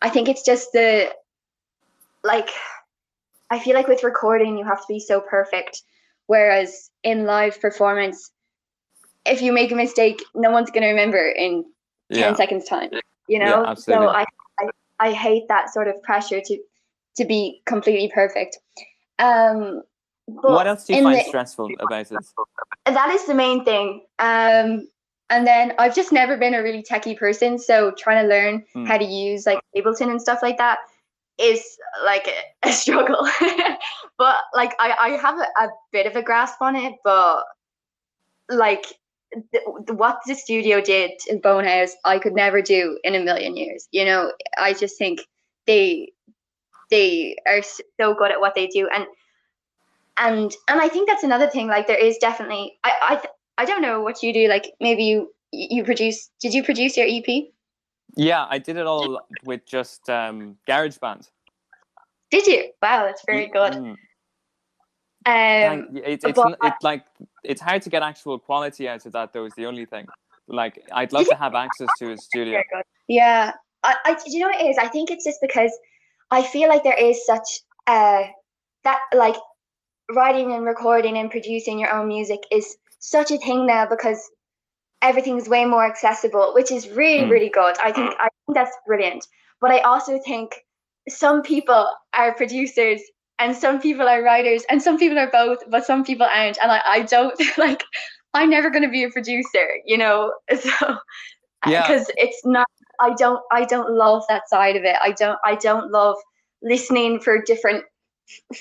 [0.01, 1.12] I think it's just the
[2.25, 2.51] like
[3.51, 5.83] I feel like with recording you have to be so perfect.
[6.27, 8.31] Whereas in live performance,
[9.25, 11.64] if you make a mistake, no one's gonna remember in
[12.12, 12.35] 10 yeah.
[12.35, 12.90] seconds time
[13.29, 14.07] you Yeah, know absolutely.
[14.07, 14.25] so I,
[14.59, 14.68] I
[15.01, 16.59] i hate that sort of pressure to
[17.16, 18.59] to be completely perfect
[19.18, 19.83] um
[20.29, 22.19] but What else do you find the- stressful about it?
[22.87, 24.88] that is the main thing um
[25.31, 28.85] and then i've just never been a really techie person so trying to learn Hmm.
[28.87, 30.79] how to use like ableton and stuff like that
[31.38, 31.62] is
[32.05, 33.29] like a, a struggle.
[34.19, 37.45] but like I, I have a, a bit of a grasp on it, but
[38.51, 38.87] like
[39.53, 43.57] th- what the studio did in Bone House, I could never do in a million
[43.57, 43.87] years.
[43.93, 45.21] You know, I just think
[45.67, 46.11] they
[46.91, 49.07] they are so good at what they do, and
[50.18, 51.68] and and I think that's another thing.
[51.68, 54.48] Like there is definitely I I I don't know what you do.
[54.48, 56.31] Like maybe you you produce.
[56.40, 57.44] Did you produce your EP?
[58.16, 61.28] Yeah, I did it all with just um, GarageBand.
[62.31, 62.70] Did you?
[62.83, 63.72] Wow, that's very good.
[63.74, 63.90] Mm.
[63.90, 63.96] Um,
[65.26, 67.04] Thank- It's it's but it's like
[67.44, 69.33] it's hard to get actual quality out of that.
[69.33, 70.07] Though is the only thing.
[70.46, 72.62] Like I'd love to have access to a studio.
[73.09, 73.52] Yeah,
[73.83, 74.78] I, I, do you know what it is?
[74.78, 75.72] I think it's just because
[76.31, 78.24] I feel like there is such uh
[78.85, 79.37] that like
[80.14, 84.31] writing and recording and producing your own music is such a thing now because
[85.03, 87.31] everything's way more accessible, which is really Mm.
[87.31, 87.77] really good.
[87.79, 89.27] I think I think that's brilliant.
[89.61, 90.64] But I also think
[91.09, 93.01] some people are producers
[93.38, 96.59] and some people are writers and some people are both, but some people aren't.
[96.62, 97.85] And I, I don't like
[98.35, 100.33] I'm never gonna be a producer, you know.
[100.61, 100.99] So
[101.66, 101.83] Yeah.
[101.83, 102.66] because it's not
[103.01, 104.97] I don't I don't love that side of it.
[105.01, 106.16] I don't I don't love
[106.62, 107.85] listening for different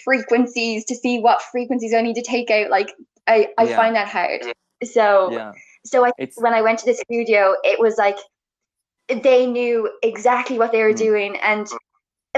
[0.04, 2.70] frequencies to see what frequencies I need to take out.
[2.70, 2.94] Like
[3.28, 3.76] I I Yeah.
[3.76, 4.42] find that hard.
[4.84, 5.52] So Yeah,
[5.86, 8.18] so I it's when I went to the studio, it was like
[9.08, 10.98] they knew exactly what they were Mm.
[10.98, 11.68] doing and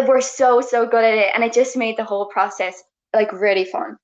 [0.07, 3.65] were so so good at it, and it just made the whole process like really
[3.65, 3.97] fun.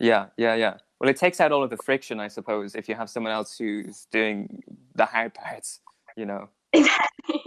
[0.00, 0.74] yeah, yeah, yeah.
[0.98, 3.56] Well, it takes out all of the friction, I suppose, if you have someone else
[3.56, 4.62] who's doing
[4.94, 5.80] the hard parts.
[6.16, 6.48] You know.
[6.72, 7.40] Exactly.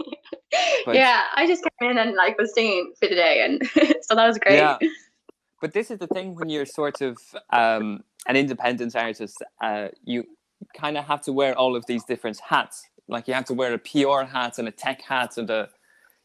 [0.86, 3.62] But- yeah, I just came in and like was singing for the day, and
[4.02, 4.56] so that was great.
[4.56, 4.78] Yeah.
[5.64, 7.16] But this is the thing when you're sort of
[7.48, 10.24] um, an independent artist, uh, you
[10.76, 12.86] kind of have to wear all of these different hats.
[13.08, 15.70] Like you have to wear a PR hat and a tech hat and a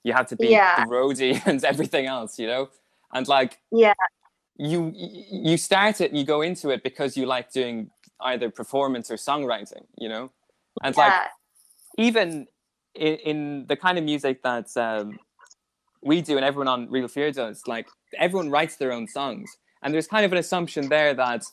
[0.04, 0.76] you have to be Yeah.
[0.76, 2.68] the roadie and everything else, you know.
[3.14, 3.94] And like Yeah.
[4.58, 9.10] you you start it and you go into it because you like doing either performance
[9.10, 10.32] or songwriting, you know.
[10.84, 11.14] And like
[11.98, 12.46] even
[12.94, 15.18] in, in the kind of music that um,
[16.02, 19.94] we do and everyone on Real Fear does, like everyone writes their own songs, and
[19.94, 21.44] there's kind of an assumption there that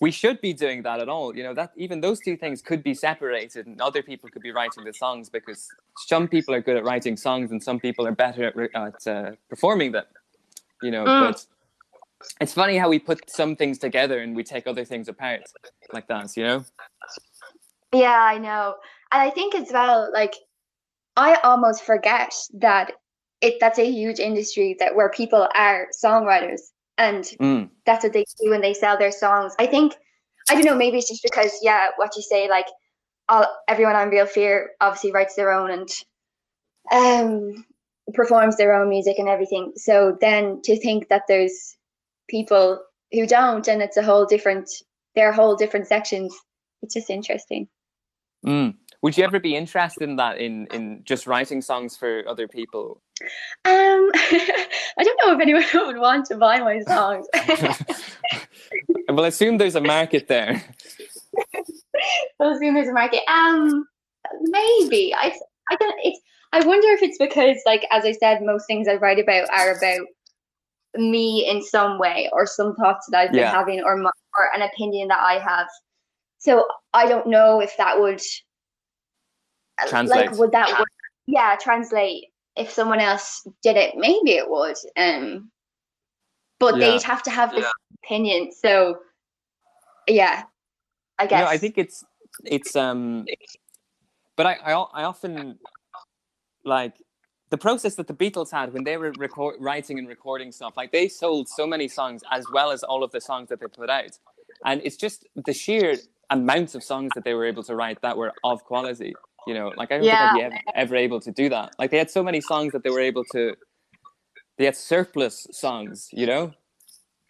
[0.00, 1.36] we should be doing that at all.
[1.36, 4.52] You know that even those two things could be separated, and other people could be
[4.52, 5.68] writing the songs because
[6.06, 9.30] some people are good at writing songs and some people are better at, at uh,
[9.48, 10.04] performing them.
[10.82, 11.32] You know, Mm.
[11.32, 11.46] but
[12.40, 15.42] it's funny how we put some things together and we take other things apart
[15.92, 16.36] like that.
[16.36, 16.64] You know.
[17.92, 18.76] Yeah, I know.
[19.12, 20.34] And I think as well, like
[21.16, 22.92] I almost forget that
[23.40, 26.60] it that's a huge industry that where people are songwriters
[26.98, 27.70] and Mm.
[27.86, 29.54] that's what they do when they sell their songs.
[29.58, 29.94] I think
[30.48, 32.66] I don't know, maybe it's just because yeah, what you say, like
[33.28, 35.88] all everyone on Real Fear obviously writes their own and
[36.92, 37.64] um
[38.14, 39.72] performs their own music and everything.
[39.76, 41.76] So then to think that there's
[42.28, 44.68] people who don't and it's a whole different
[45.14, 46.36] they're whole different sections,
[46.82, 47.68] it's just interesting.
[48.44, 48.74] Mm.
[49.02, 53.00] Would you ever be interested in that in in just writing songs for other people?
[53.22, 57.26] Um, I don't know if anyone would want to buy my songs.
[59.08, 60.62] well, assume there's a market there.
[62.40, 63.20] I'll assume there's a market.
[63.28, 63.86] Um,
[64.42, 65.36] maybe I.
[65.70, 66.00] I don't.
[66.02, 66.20] It's.
[66.52, 69.76] I wonder if it's because, like, as I said, most things I write about are
[69.76, 70.04] about
[70.96, 73.52] me in some way, or some thoughts that I've been Yeah.
[73.52, 75.68] having, or my, or an opinion that I have.
[76.38, 78.20] So I don't know if that would
[79.88, 80.30] Translate.
[80.30, 80.78] Like, would that?
[80.78, 80.88] Work?
[81.26, 82.26] Yeah, translate.
[82.60, 84.76] If someone else did it, maybe it would.
[84.96, 85.50] Um,
[86.58, 86.92] but Yeah.
[86.92, 87.66] they'd have to have this
[88.04, 88.52] opinion.
[88.52, 88.98] So,
[90.06, 90.44] yeah,
[91.18, 91.40] I guess.
[91.40, 92.04] No, I think it's
[92.44, 93.24] it's um,
[94.36, 95.58] but I I, I often
[96.64, 96.94] like
[97.48, 100.76] the process that the Beatles had when they were record, writing and recording stuff.
[100.76, 103.66] Like they sold so many songs as well as all of the songs that they
[103.66, 104.18] put out,
[104.66, 105.96] and it's just the sheer
[106.28, 109.14] amount of songs that they were able to write that were of quality.
[109.46, 110.18] You know, like I don't Yeah.
[110.18, 111.72] think I'd be ever, ever able to do that.
[111.78, 113.56] Like they had so many songs that they were able to.
[114.58, 116.52] They had surplus songs, you know.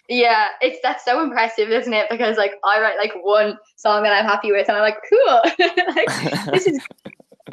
[0.09, 2.07] Yeah, it's that's so impressive, isn't it?
[2.11, 5.41] Because like I write like one song that I'm happy with, and I'm like, cool.
[5.95, 6.09] like
[6.53, 6.81] this is.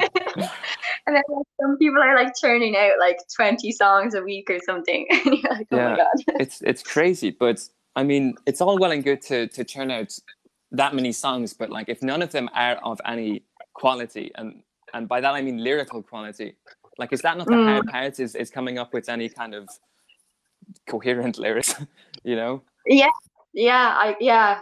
[0.00, 4.58] and then like, some people are like churning out like 20 songs a week or
[4.64, 5.90] something, and you're like, oh Yeah.
[5.90, 6.40] my god.
[6.40, 7.60] it's it's crazy but
[7.96, 10.16] i mean it's all well and good to to churn out
[10.70, 13.42] that many songs but like if none of them are of any
[13.80, 14.62] quality and
[14.94, 16.48] and by that i mean lyrical quality
[16.98, 17.66] like is that not the Mm.
[17.68, 19.68] hard part is is coming up with any kind of
[20.86, 21.74] coherent lyrics
[22.24, 23.14] you know Yeah,
[23.52, 24.60] yeah I yeah.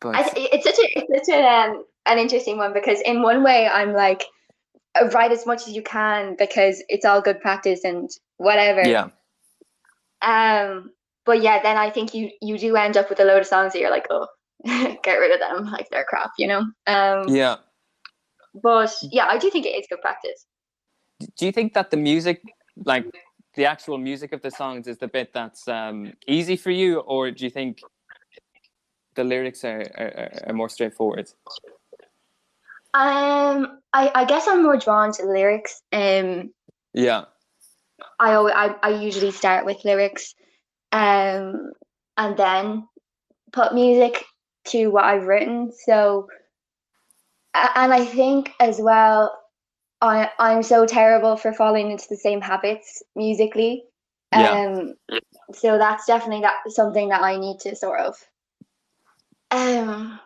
[0.00, 3.42] but I, it's such a it's such a, um, an interesting one because in one
[3.42, 4.22] way I'm like
[4.94, 8.82] uh, write as much as you can because it's all good practice and whatever.
[8.86, 9.08] Yeah.
[10.20, 10.92] Um,
[11.24, 13.72] but yeah, then I think you you do end up with a load of songs
[13.72, 14.26] that you're like, oh,
[15.02, 16.62] get rid of them, like they're crap, you know.
[16.86, 17.56] Um, Yeah.
[18.54, 20.46] But yeah, I do think it is good practice.
[21.38, 22.42] Do you think that the music,
[22.84, 23.06] like
[23.54, 27.30] the actual music of the songs, is the bit that's um, easy for you, or
[27.30, 27.80] do you think
[29.14, 31.30] the lyrics are, are, are more straightforward?
[32.94, 35.82] Um, I I guess I'm more drawn to lyrics.
[35.92, 36.52] Um,
[36.92, 37.24] Yeah.
[38.18, 40.34] I always, I I usually start with lyrics,
[40.90, 41.72] um,
[42.16, 42.88] and then
[43.52, 44.24] put music
[44.66, 45.72] to what I've written.
[45.86, 46.28] So,
[47.54, 49.38] and I think as well,
[50.00, 53.84] I I'm so terrible for falling into the same habits musically.
[54.32, 54.50] Yeah.
[54.50, 54.94] Um,
[55.52, 58.16] so that's definitely that something that I need to sort of
[59.50, 60.18] um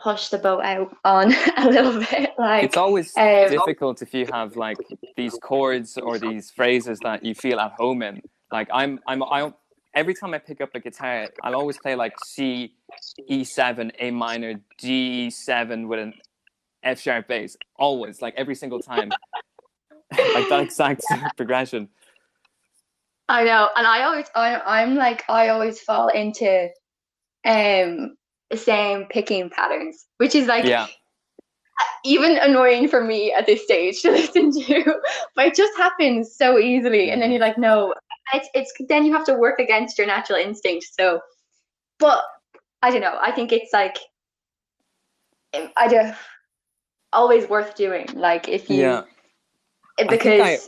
[0.00, 2.30] push the boat out on a little bit.
[2.38, 4.78] Like It's always um, difficult if you have like
[5.16, 8.22] these chords or these phrases that you feel at home in.
[8.50, 9.52] Like I'm, I'm, I.
[9.94, 12.74] Every time I pick up a guitar, I'll always play like C,
[13.28, 16.12] E7, A minor, G7 with an
[16.82, 17.56] F sharp bass.
[17.76, 19.16] Always, like every single time,
[20.34, 21.04] like that exact
[21.36, 21.88] progression.
[23.28, 26.68] I know, and I always, I, I'm like, I always fall into,
[27.44, 28.16] um,
[28.50, 30.86] the same picking patterns, which is like Yeah,
[32.04, 34.94] even annoying for me at this stage to listen to,
[35.36, 37.94] but it just happens so easily, and then you're like, no,
[38.32, 40.86] it's, it's then you have to work against your natural instinct.
[40.98, 41.20] So,
[41.98, 42.22] but
[42.82, 43.18] I don't know.
[43.20, 43.98] I think it's like,
[45.76, 46.14] I don't
[47.12, 48.06] always worth doing.
[48.14, 49.02] Like if you, yeah.
[49.98, 50.40] because.
[50.40, 50.58] I-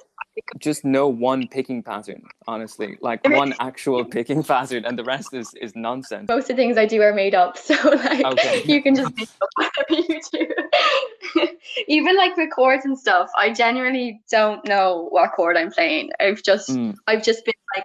[0.59, 5.53] Just know one picking pattern, honestly, like one actual picking pattern, and the rest is
[5.61, 6.29] is nonsense.
[6.29, 7.59] most of the things I do are made up.
[7.69, 8.63] So like Okay.
[8.65, 9.49] you can just make up
[9.89, 11.49] whatever you do.
[11.89, 16.11] Even like with chords and stuff, I genuinely don't know what chord I'm playing.
[16.21, 16.95] I've just Mm.
[17.07, 17.85] I've just been like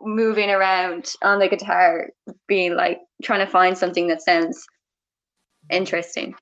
[0.00, 2.08] moving around on the guitar,
[2.46, 4.64] being like trying to find something that sounds
[5.68, 6.34] interesting.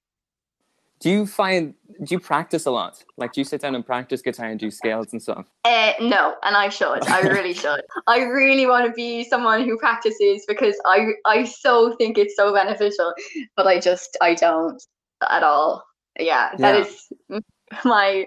[1.00, 1.74] Do you find
[2.04, 3.02] do you practice a lot?
[3.18, 5.44] Like, do you sit down and practice guitar and do scales and stuff?
[5.64, 7.06] Uh, no, and I should.
[7.08, 7.82] I really should.
[8.06, 12.52] I really want to be someone who practices because I I so think it's so
[12.54, 13.12] beneficial,
[13.56, 14.82] but I just I don't
[15.28, 15.84] at all.
[16.18, 17.38] Yeah, that Yeah.
[17.38, 17.44] is
[17.84, 18.26] my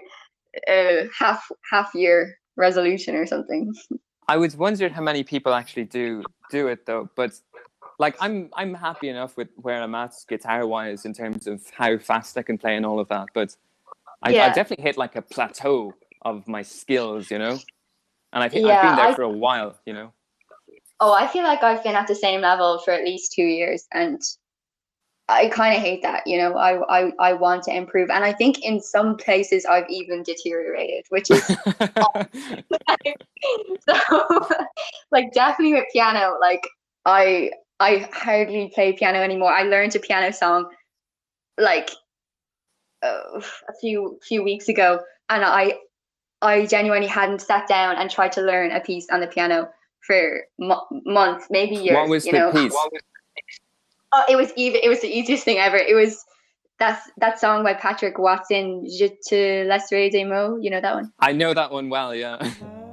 [0.68, 3.72] uh, half half year resolution or something.
[4.28, 7.32] I was wondering how many people actually do do it though, but
[7.98, 11.98] like I'm I'm happy enough with where I'm at guitar wise in terms of how
[11.98, 13.28] fast I can play and all of that.
[13.34, 13.56] But
[14.22, 17.58] I, I definitely hit like a plateau of my skills, you know.
[18.32, 20.12] And I've, hit, I've been there I- for a while, you know.
[21.00, 23.86] Oh, I feel like I've been at the same level for at least two years,
[23.92, 24.22] and
[25.28, 26.24] I kind of hate that.
[26.24, 29.88] You know, I, I I want to improve, and I think in some places I've
[29.90, 31.44] even deteriorated, which is
[33.88, 33.94] so
[35.10, 36.66] like definitely with piano like
[37.06, 39.52] i i hardly play piano anymore.
[39.52, 40.70] I learned a piano song
[41.58, 41.90] like
[43.02, 45.74] uh, a few few weeks ago and i
[46.42, 49.68] i genuinely hadn't sat down and tried to learn a piece on the piano
[50.00, 52.52] for mo- months maybe years what was you the know?
[52.52, 52.74] piece?
[54.12, 55.76] Oh, it was even it was the easiest thing ever.
[55.76, 56.24] It was
[56.78, 61.12] that's that song by patrick watson je te laisserai des mots you know that one?
[61.20, 62.38] I know that one well, yeah.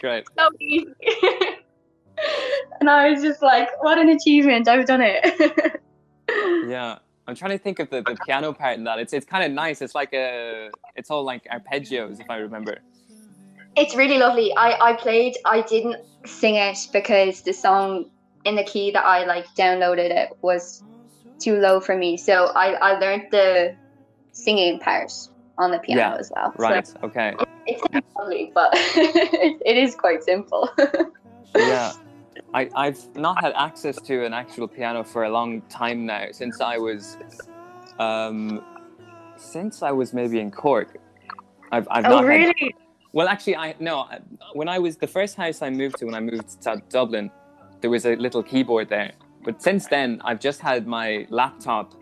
[0.00, 0.24] great.
[0.38, 0.86] so easy.
[2.80, 4.68] and I was just like, what an achievement!
[4.68, 5.80] I've done it.
[6.66, 6.98] Yeah.
[7.26, 8.98] I'm trying to think of the, the piano part in that.
[8.98, 9.82] It's it's kind of nice.
[9.82, 12.78] It's like a it's all like arpeggios if I remember.
[13.76, 14.52] it's really lovely.
[14.56, 15.36] I I played.
[15.44, 18.10] I didn't sing it because the song
[18.44, 20.82] in the key that I like downloaded it was
[21.38, 22.16] too low for me.
[22.16, 23.76] So I I learned the
[24.32, 25.12] singing part
[25.60, 26.52] on the piano Yeah, as well.
[26.56, 26.86] Right.
[26.86, 27.34] So Okay.
[27.66, 27.82] it's
[28.18, 30.68] lovely, but it is quite simple.
[31.56, 31.92] Yeah.
[32.54, 36.60] I, I've not had access to an actual piano for a long time now, since
[36.60, 37.18] I was,
[37.98, 38.62] um,
[39.36, 40.96] since I was maybe in Cork.
[41.72, 42.74] I've, I've Oh, not had- really?
[43.12, 44.06] well, actually, I no.
[44.52, 47.32] When I was the first house I moved to, when I moved to Dublin,
[47.80, 49.10] there was a little keyboard there.
[49.42, 51.94] But since then, I've just had my laptop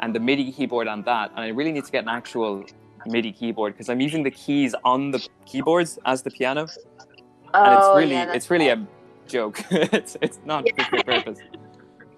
[0.00, 2.64] and the MIDI keyboard on that, and I really need to get an actual
[3.06, 7.86] MIDI keyboard because I'm using the keys on the keyboards as the piano, and it's
[7.86, 8.86] Oh, really yeah, it's really a
[9.26, 9.62] joke.
[9.70, 11.38] it's it's not fit for purpose.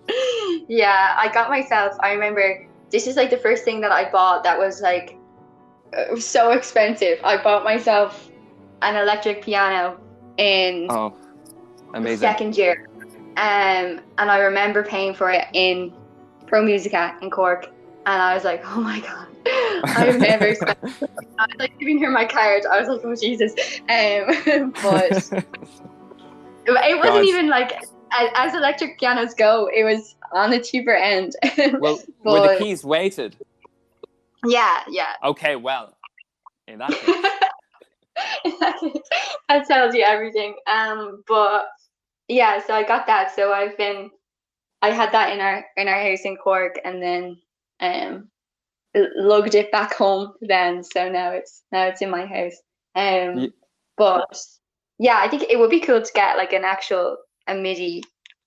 [0.68, 1.96] yeah, I got myself.
[2.00, 5.16] I remember this is like the first thing that I bought that was like
[6.10, 7.18] was so expensive.
[7.24, 8.30] I bought myself
[8.82, 9.98] an electric piano
[10.36, 11.14] in Oh,
[11.94, 12.18] amazing!
[12.18, 12.88] second year,
[13.36, 15.92] um, and I remember paying for it in
[16.46, 17.66] Pro Musica in Cork,
[18.06, 19.26] and I was like, oh my god,
[19.84, 20.78] I've never spent.
[20.82, 22.64] I was like giving her my card.
[22.70, 23.54] I was like, oh Jesus,
[23.88, 25.44] um, but.
[26.68, 27.24] It wasn't God.
[27.24, 27.80] even like
[28.12, 31.34] as, electric pianos go, it was on the cheaper end.
[31.80, 33.36] well, were the keys weighted?
[34.44, 35.14] yeah, yeah.
[35.24, 35.96] Okay, well,
[36.68, 37.24] in that case,
[39.48, 40.56] that tells you everything.
[40.66, 41.66] Um, but
[42.28, 43.34] yeah, so I got that.
[43.34, 44.10] So I've been,
[44.82, 47.38] I had that in our in our house in Cork, and then
[47.80, 48.28] um,
[49.16, 50.32] lugged it back home.
[50.40, 52.56] Then so now it's now it's in my house.
[52.94, 53.52] Um, Ye-
[53.96, 54.36] but
[54.98, 57.16] yeah, I think it would be cool to get like an actual
[57.46, 58.02] a MIDI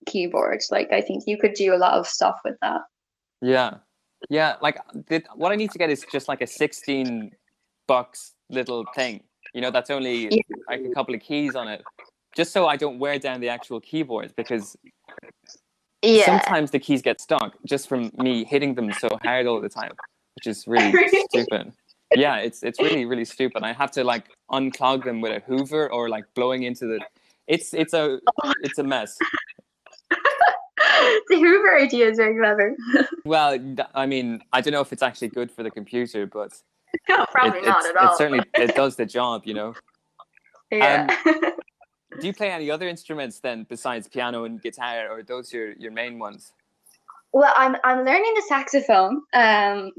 [0.07, 0.61] keyboard.
[0.71, 2.81] Like I think you could do a lot of stuff with that.
[3.41, 3.75] Yeah,
[4.29, 4.55] yeah.
[4.61, 7.31] Like the, what I need to get is just like a sixteen
[7.87, 9.23] bucks little thing.
[9.53, 10.41] You know, that's only Yeah.
[10.67, 11.83] like a couple of keys on it,
[12.35, 14.75] just so I don't wear down the actual keyboard because
[16.01, 16.25] Yeah.
[16.25, 19.93] sometimes the keys get stuck just from me hitting them so hard all the time,
[20.39, 20.93] which is really
[21.29, 21.73] stupid.
[22.15, 23.63] Yeah, it's it's really really stupid.
[23.63, 26.99] I have to like unclog them with a Hoover or like blowing into the.
[27.47, 28.19] It's it's a
[28.61, 29.17] it's a mess.
[30.09, 32.75] the Hoover idea is very clever.
[33.25, 33.59] Well,
[33.93, 36.51] I mean, I don't know if it's actually good for the computer, but
[37.07, 38.13] no, probably it, not at all.
[38.13, 39.75] It certainly it does the job, you know.
[40.71, 41.05] yeah.
[42.19, 45.91] Do you play any other instruments then besides piano and guitar, or those your your
[45.91, 46.53] main ones?
[47.31, 49.21] well, I'm I'm learning the saxophone.
[49.33, 49.91] Um,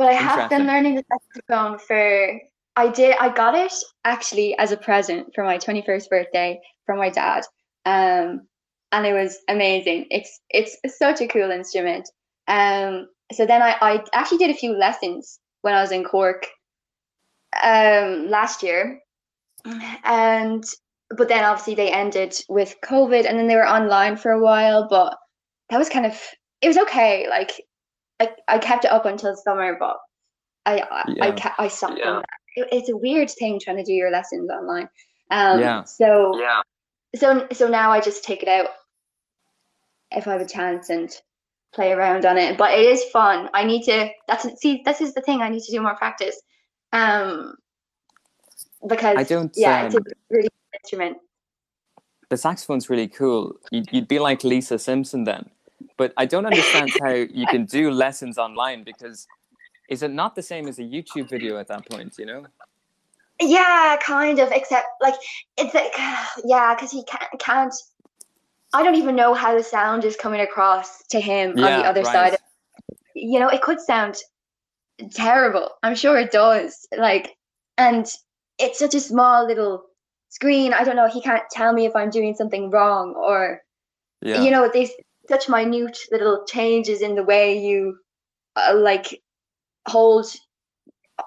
[0.00, 2.40] but I have been learning the saxophone for.
[2.74, 3.16] I did.
[3.20, 3.74] I got it
[4.06, 7.44] actually as a present for my 21st birthday from my dad.
[7.84, 8.46] Um,
[8.92, 10.06] and it was amazing.
[10.10, 12.08] It's it's such a cool instrument.
[12.48, 16.46] Um, so then I I actually did a few lessons when I was in Cork.
[17.62, 19.00] Um, last year,
[20.04, 20.64] and
[21.14, 24.88] but then obviously they ended with COVID, and then they were online for a while.
[24.88, 25.18] But
[25.68, 26.18] that was kind of
[26.62, 27.28] it was okay.
[27.28, 27.52] Like
[28.20, 29.96] I, I kept it up until summer, but
[30.66, 31.36] I I I, Yeah.
[31.36, 32.04] ca- I stopped Yeah.
[32.04, 32.38] doing that.
[32.56, 34.88] It, it's a weird thing trying to do your lessons online.
[35.30, 35.84] Um, Yeah.
[35.84, 36.62] So Yeah.
[37.16, 38.68] so so now I just take it out
[40.10, 41.10] if I have a chance and
[41.72, 42.58] play around on it.
[42.58, 43.48] But it is fun.
[43.54, 44.10] I need to.
[44.28, 44.82] That's see.
[44.84, 45.40] This is the thing.
[45.40, 46.40] I need to do more practice.
[46.92, 47.54] Um,
[48.88, 51.18] because I don't, Yeah, it's a um, really good instrument.
[52.30, 53.54] The saxophone's really cool.
[53.70, 55.50] You'd, you'd be like Lisa Simpson then,
[55.96, 59.26] but I don't understand how you can do lessons online because
[59.88, 62.14] is it not the same as a YouTube video at that point?
[62.18, 62.46] You know?
[63.40, 64.50] Yeah, kind of.
[64.52, 65.14] Except like
[65.56, 65.92] it's like
[66.44, 67.74] yeah, because he can't can't.
[68.72, 72.02] I don't even know how the sound is coming across to him on the other
[72.02, 72.32] right.
[72.32, 72.38] side.
[73.16, 74.16] You know, it could sound
[75.12, 75.70] terrible.
[75.82, 76.86] I'm sure it does.
[76.96, 77.36] Like,
[77.76, 78.06] and
[78.58, 79.86] it's such a small little
[80.28, 80.72] screen.
[80.72, 81.08] I don't know.
[81.08, 83.62] He can't tell me if I'm doing something wrong or
[84.22, 84.42] Yeah.
[84.42, 84.92] you know these
[85.30, 87.96] such minute little changes in the way you
[88.56, 89.22] uh, like
[89.88, 90.26] hold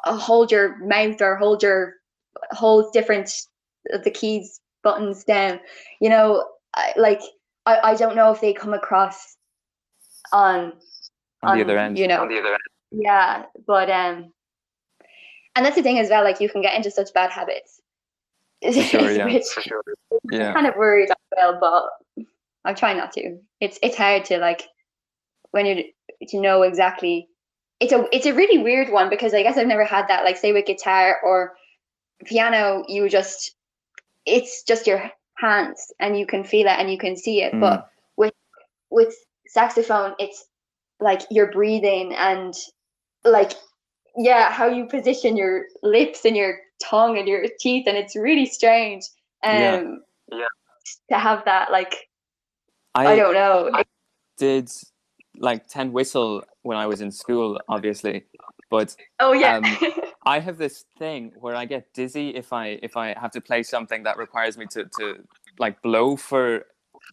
[0.06, 1.94] uh, hold your mouth or hold your
[2.52, 3.32] hold different
[3.92, 5.60] of the keys buttons down
[6.02, 6.46] you know
[6.76, 7.22] I, like
[7.66, 9.38] I, I don't know if they come across
[10.34, 10.74] on
[11.42, 11.98] on the other end.
[11.98, 14.34] you know on the other end yeah but um
[15.56, 17.80] and that's the thing as well like you can get into such bad habits
[18.72, 19.26] sure, yeah.
[19.34, 19.46] which
[20.30, 20.54] Yeah.
[20.54, 22.26] kind of worried I will, but
[22.66, 23.38] I'm trying not to.
[23.60, 24.64] It's it's hard to like
[25.52, 25.84] when you
[26.30, 27.28] to know exactly.
[27.80, 30.24] It's a it's a really weird one because I guess I've never had that.
[30.24, 31.54] Like say with guitar or
[32.26, 33.56] piano, you just
[34.26, 37.54] it's just your hands and you can feel it and you can see it.
[37.54, 37.60] Mm.
[37.60, 38.34] But with
[38.90, 39.14] with
[39.48, 40.46] saxophone, it's
[41.00, 42.54] like you're breathing and
[43.26, 43.54] like
[44.16, 48.46] yeah, how you position your lips and your tongue and your teeth, and it's really
[48.46, 49.04] strange.
[49.44, 50.46] Um, Yeah.
[51.10, 51.96] to have that like
[52.96, 53.70] I, I, don't know.
[53.74, 53.84] I
[54.38, 54.72] did
[55.38, 58.26] like tin whistle when I was in school, obviously,
[58.70, 59.58] but oh yeah.
[59.58, 59.78] um,
[60.26, 63.64] I have this thing where I get dizzy if I if I have to play
[63.64, 65.16] something that requires me to to
[65.60, 66.66] like blow for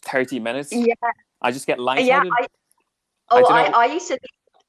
[0.05, 0.73] thirty minutes.
[0.73, 0.95] Yeah,
[1.43, 1.85] I just get yeah.
[1.85, 2.33] lightheaded.
[2.41, 2.47] I,
[3.31, 3.65] oh, don't I.
[3.67, 4.19] I, used to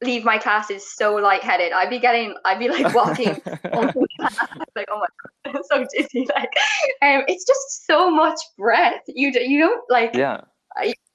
[0.01, 1.71] leave my classes so lightheaded.
[1.71, 5.07] I'd be getting, I'd be like walking, like oh my,
[5.45, 6.27] god, I'm so dizzy.
[6.35, 6.51] Like,
[7.01, 9.01] um, it's just so much breath.
[9.07, 10.15] You d- you don't like.
[10.15, 10.41] yeah,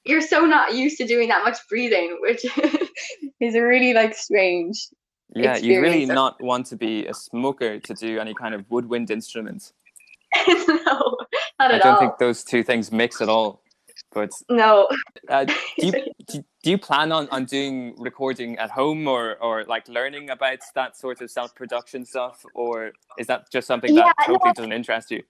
[0.05, 2.45] You're so not used to doing that much breathing, which
[3.41, 4.87] is really like strange.
[5.35, 5.57] yeah.
[5.57, 9.73] You really not want to be a smoker to do any kind of woodwind instruments.
[10.47, 11.17] no, not
[11.59, 11.99] I don't all.
[11.99, 13.61] think those two things mix at all.
[14.13, 14.87] But no.
[15.29, 15.91] uh, do you
[16.27, 20.59] do, do you plan on, on doing recording at home or, or like learning about
[20.75, 24.33] that sort of self production stuff, or is that just something that Yeah, no.
[24.35, 25.23] totally doesn't interest you?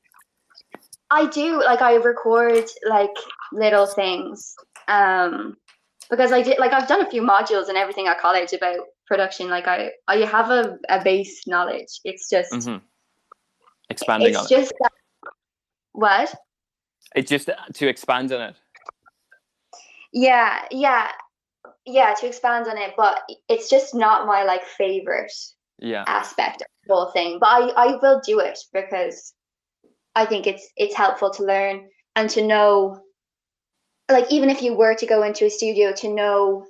[1.10, 3.16] I do like I record like
[3.54, 4.56] little things
[4.88, 5.56] um
[6.10, 9.50] because I did like I've done a few modules and everything at college about production
[9.50, 12.78] like I I have a, a base knowledge it's just hmm
[13.90, 14.56] Expanding on it's it.
[14.56, 14.92] just that,
[15.94, 16.36] what
[17.16, 18.56] It's just to expand on it.
[20.12, 21.12] yeah yeah
[21.86, 25.32] yeah to expand on it but it's just not my like favorite
[25.80, 26.04] Yeah.
[26.08, 27.38] aspect of the whole thing.
[27.40, 29.34] But I, I will do it because
[30.18, 33.00] I think it's it's helpful to learn and to know
[34.12, 36.66] like even if you were to go into a studio to know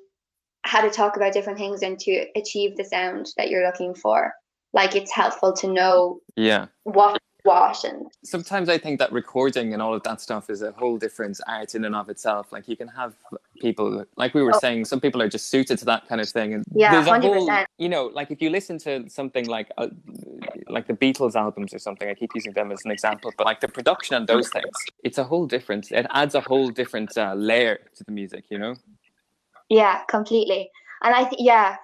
[0.63, 4.33] how to talk about different things and to achieve the sound that you're looking for.
[4.73, 6.65] Like it's helpful to know Yeah.
[6.83, 10.73] what what and Sometimes I think that recording and all of that stuff is a
[10.73, 12.51] whole different art in and of itself.
[12.51, 13.13] Like you can have
[13.61, 14.59] people, like we were Oh.
[14.59, 16.53] saying, some people are just suited to that kind of thing.
[16.55, 17.65] And Yeah, there's a whole, 100%.
[17.77, 19.87] you know, like if you listen to something like, uh,
[20.69, 23.59] like the Beatles albums or something, I keep using them as an example, but like
[23.59, 27.33] the production and those things, it's a whole different, it adds a whole different uh,
[27.35, 28.75] layer to the music, you know?
[29.69, 30.69] Yeah, completely.
[31.03, 31.75] And I think, yeah,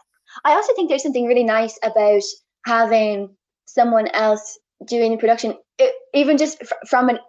[0.46, 2.24] I also think there's something really nice about
[2.66, 3.36] having
[3.66, 7.20] someone else doing the production, e- even just fr- from an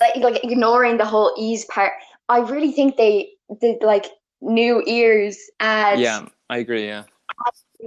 [0.00, 1.92] like, like ignoring the whole ease part.
[2.28, 3.30] I really think they
[3.60, 4.06] did like
[4.40, 6.86] new ears add Yeah, I agree.
[6.86, 7.04] Yeah.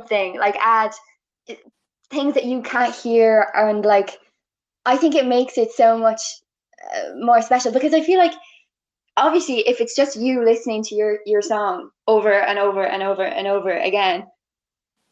[0.08, 0.94] thing, like add
[2.12, 4.20] things that you can't hear, and like
[4.86, 6.22] I think it makes it so much
[6.96, 8.34] uh, more special because I feel like
[9.18, 13.24] obviously if it's just you listening to your your song over and over and over
[13.24, 14.26] and over again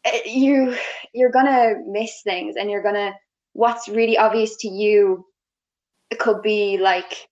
[0.04, 0.76] eh, you
[1.12, 3.12] you're gonna miss things and you're gonna
[3.52, 5.26] what's really obvious to you
[6.10, 7.28] it could be like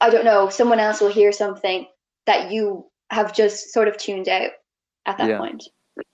[0.00, 1.86] i don't know someone else will hear something
[2.26, 4.50] that you have just sort of tuned out
[5.06, 5.38] at that Yeah.
[5.38, 5.64] point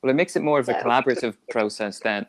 [0.02, 2.26] Well, it makes it more of a collaborative process then.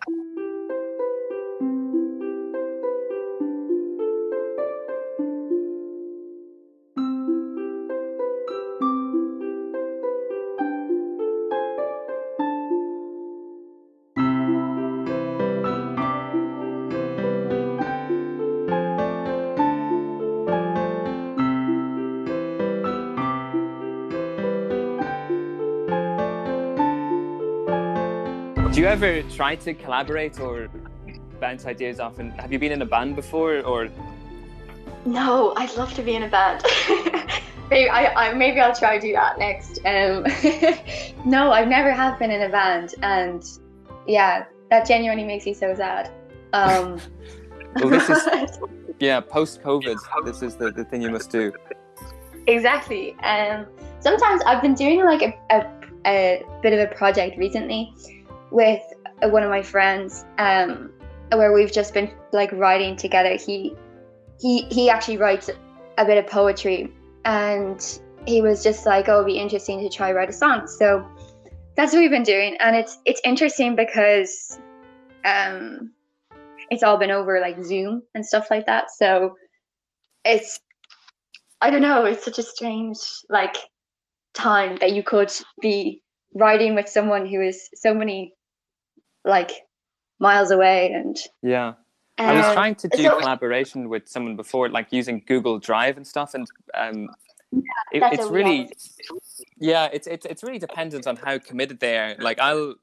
[28.90, 30.68] Ever tried to collaborate or
[31.40, 32.20] bounce ideas off?
[32.20, 33.62] And have you been in a band before?
[33.62, 33.90] Or
[35.06, 36.62] no i'd love to be in a band
[37.70, 40.26] maybe I, I maybe i'll try to do that next um
[41.26, 43.44] no i've never have been in a band and
[44.08, 46.12] yeah that genuinely makes me so sad
[46.52, 47.00] um
[47.76, 48.60] Well, this is-
[49.00, 51.54] yeah, post COVID, this is the, the thing you must do.
[52.48, 53.66] exactly um
[54.02, 55.66] sometimes i've been doing like a, a,
[56.06, 57.94] a bit of a project recently
[58.52, 58.82] with
[59.22, 60.91] one of my friends um
[61.32, 63.36] where we've just been like writing together.
[63.36, 63.76] He
[64.39, 65.50] he he actually writes
[65.97, 66.91] a bit of poetry
[67.26, 70.68] and he was just like oh it'd be interesting to try write a song.
[70.68, 71.06] So
[71.76, 74.60] that's what we've been doing and it's it's interesting because
[75.26, 75.91] um
[76.72, 78.91] it's all been over like zoom and stuff like that.
[78.91, 79.36] So
[80.26, 80.60] it's
[81.62, 82.97] I don't know, it's such a strange
[83.30, 83.58] like
[84.34, 85.32] time that you could
[85.62, 86.02] be
[86.36, 88.34] writing with someone who is so many
[89.26, 89.51] like
[90.20, 91.74] miles away and Yeah.
[92.17, 95.95] I was um, trying to do so- collaboration with someone before, like using Google Drive
[95.95, 97.07] and stuff, and um,
[97.93, 98.70] it, it's really,
[99.57, 102.15] yeah, it's it's it's really dependent on how committed they are.
[102.20, 102.76] Like I'll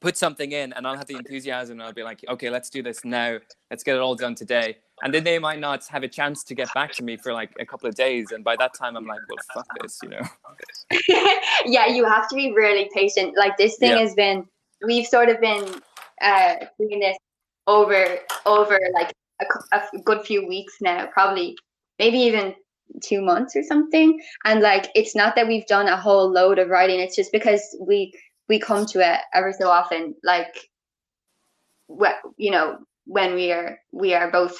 [0.00, 2.82] put something in, and I'll have the enthusiasm, and I'll be like, okay, let's do
[2.82, 3.36] this now.
[3.70, 4.78] Let's get it all done today.
[5.02, 7.52] And then they might not have a chance to get back to me for like
[7.60, 10.22] a couple of days, and by that time, I'm like, well, fuck this, you know?
[11.66, 13.34] yeah, you have to be really patient.
[13.36, 13.98] Like this thing Yeah.
[13.98, 14.46] has been
[14.86, 15.80] we've sort of been
[16.20, 17.16] uh doing this
[17.66, 21.56] over over like a, a good few weeks now, probably
[21.98, 22.54] maybe even
[23.02, 24.20] two months or something.
[24.44, 27.76] And like it's not that we've done a whole load of writing, it's just because
[27.80, 28.12] we
[28.48, 30.68] we come to it every so often, like
[31.88, 34.58] wh- you know, when we are we are both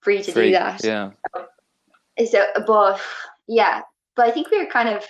[0.00, 0.46] free to Free.
[0.46, 0.84] do that.
[0.84, 1.10] Yeah.
[2.26, 3.00] So, but
[3.48, 3.80] yeah,
[4.16, 5.04] but I think we're kind of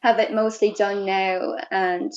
[0.00, 2.12] have it mostly done now, and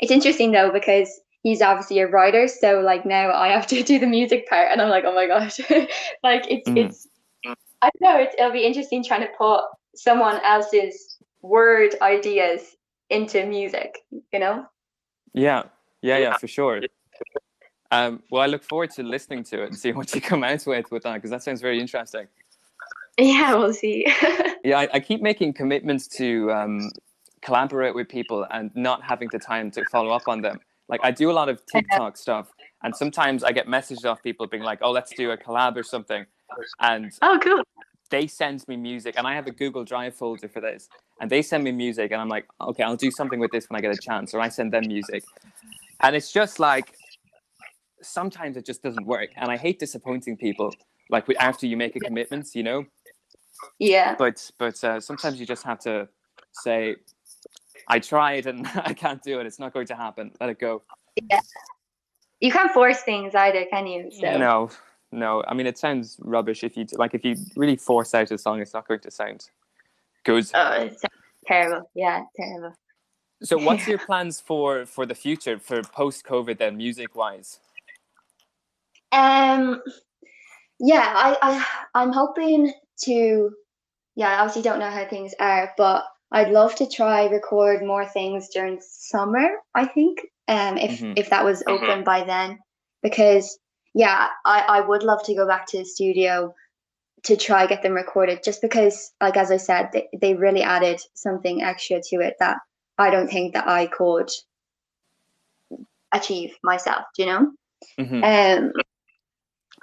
[0.00, 3.98] it's interesting though because he's obviously a writer, so like now I have to do
[3.98, 5.58] the music part, and I'm like, oh my gosh,
[6.22, 6.86] like it's Mm.
[6.86, 7.08] it's
[7.80, 9.62] I don't know it's, it'll be interesting trying to put
[9.94, 12.76] someone else's word ideas
[13.10, 13.98] into music,
[14.32, 14.66] you know.
[15.32, 15.64] Yeah,
[16.02, 16.80] yeah, yeah, for sure.
[17.90, 20.66] Um, well, I look forward to listening to it and seeing what you come out
[20.66, 22.26] with with that because that sounds very interesting.
[23.18, 24.06] Yeah, we'll see.
[24.64, 26.90] Yeah, I, I keep making commitments to um,
[27.48, 30.60] collaborate with people and not having the time to follow up on them.
[30.90, 32.46] Like I do a lot of TikTok stuff,
[32.82, 35.82] and sometimes I get messages off people being like, "Oh, let's do a collab or
[35.82, 36.26] something,"
[36.80, 37.62] and oh, cool.
[38.10, 40.88] they send me music, and I have a Google Drive folder for this,
[41.20, 43.76] and they send me music, and I'm like, "Okay, I'll do something with this when
[43.78, 45.22] I get a chance," or I send them music,
[46.00, 46.88] and it's just like
[48.02, 50.70] sometimes it just doesn't work, and I hate disappointing people.
[51.10, 52.80] Like after you make a commitment, you know,
[53.78, 56.08] Yeah, but but uh, sometimes you just have to
[56.52, 56.96] say
[57.88, 60.82] i tried and i can't do it it's not going to happen let it go
[61.30, 61.40] Yeah.
[62.40, 64.10] you can't force things either, can you?
[64.10, 64.70] So no
[65.10, 68.38] no i mean it sounds rubbish if you like if you really force out a
[68.38, 69.50] song it's not going to sound
[70.24, 71.02] good oh, it's
[71.46, 71.90] terrible.
[71.94, 72.74] Yeah, terrible.
[73.42, 77.60] so what's your plans for for the future for post covid then music wise
[79.12, 79.80] Um,
[80.80, 81.64] yeah, I, I,
[81.94, 82.72] I'm hoping
[83.04, 83.50] to,
[84.16, 88.06] yeah, I obviously don't know how things are, but I'd love to try record more
[88.06, 89.48] things during summer.
[89.74, 91.14] I think, um, if Mhm.
[91.16, 92.58] if that was open by then,
[93.02, 93.58] because
[93.94, 96.54] yeah, I I would love to go back to the studio
[97.24, 101.00] to try get them recorded, just because, like as I said, they they really added
[101.14, 102.58] something extra to it that
[102.98, 104.30] I don't think that I could
[106.12, 107.04] achieve myself.
[107.16, 107.52] Do you know?
[107.98, 108.22] Mhm.
[108.24, 108.72] Um,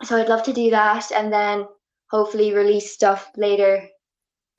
[0.03, 1.67] so I'd love to do that and then
[2.11, 3.87] hopefully release stuff later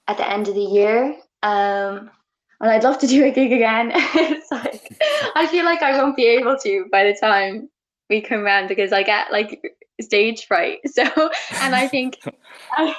[0.08, 1.16] at the end of the year.
[1.42, 2.10] Um,
[2.60, 3.92] and I'd love to do a gig again.
[4.14, 4.98] It's like-
[5.34, 7.68] I feel like I won't be able to by the time
[8.08, 9.60] we come around because I get like
[10.00, 10.80] stage fright.
[10.86, 11.02] So,
[11.60, 12.18] and I think
[12.72, 12.94] I,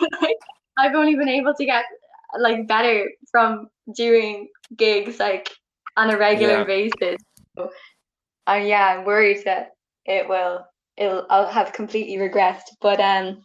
[0.77, 1.85] I've only been able to get
[2.39, 5.49] like better from doing gigs like
[5.95, 6.63] on a regular Yeah.
[6.65, 7.17] basis.
[7.57, 7.71] So,
[8.47, 9.71] uh, yeah, I'm worried that
[10.05, 10.65] it will
[10.97, 12.69] it'll I'll have completely regressed.
[12.81, 13.43] But um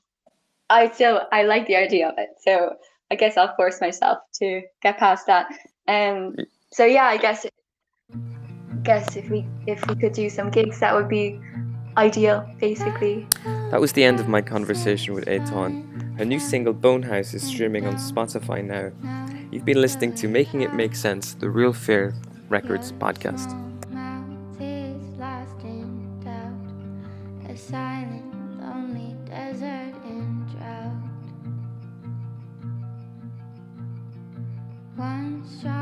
[0.68, 2.30] I still I like the idea of it.
[2.45, 2.76] So
[3.12, 5.46] I guess I'll force myself to get past that.
[5.86, 6.34] Um
[6.72, 7.44] so yeah, I guess
[8.82, 11.38] guess if we if we could do some gigs that would be
[11.96, 13.26] ideal basically.
[13.70, 16.18] That was the end of my conversation with Étáin.
[16.18, 18.90] Her new single Bone House is streaming on Spotify now.
[19.50, 22.14] You've been listening to Making It Make Sense, the Real Fear
[22.48, 23.71] Records podcast.
[35.45, 35.81] shine.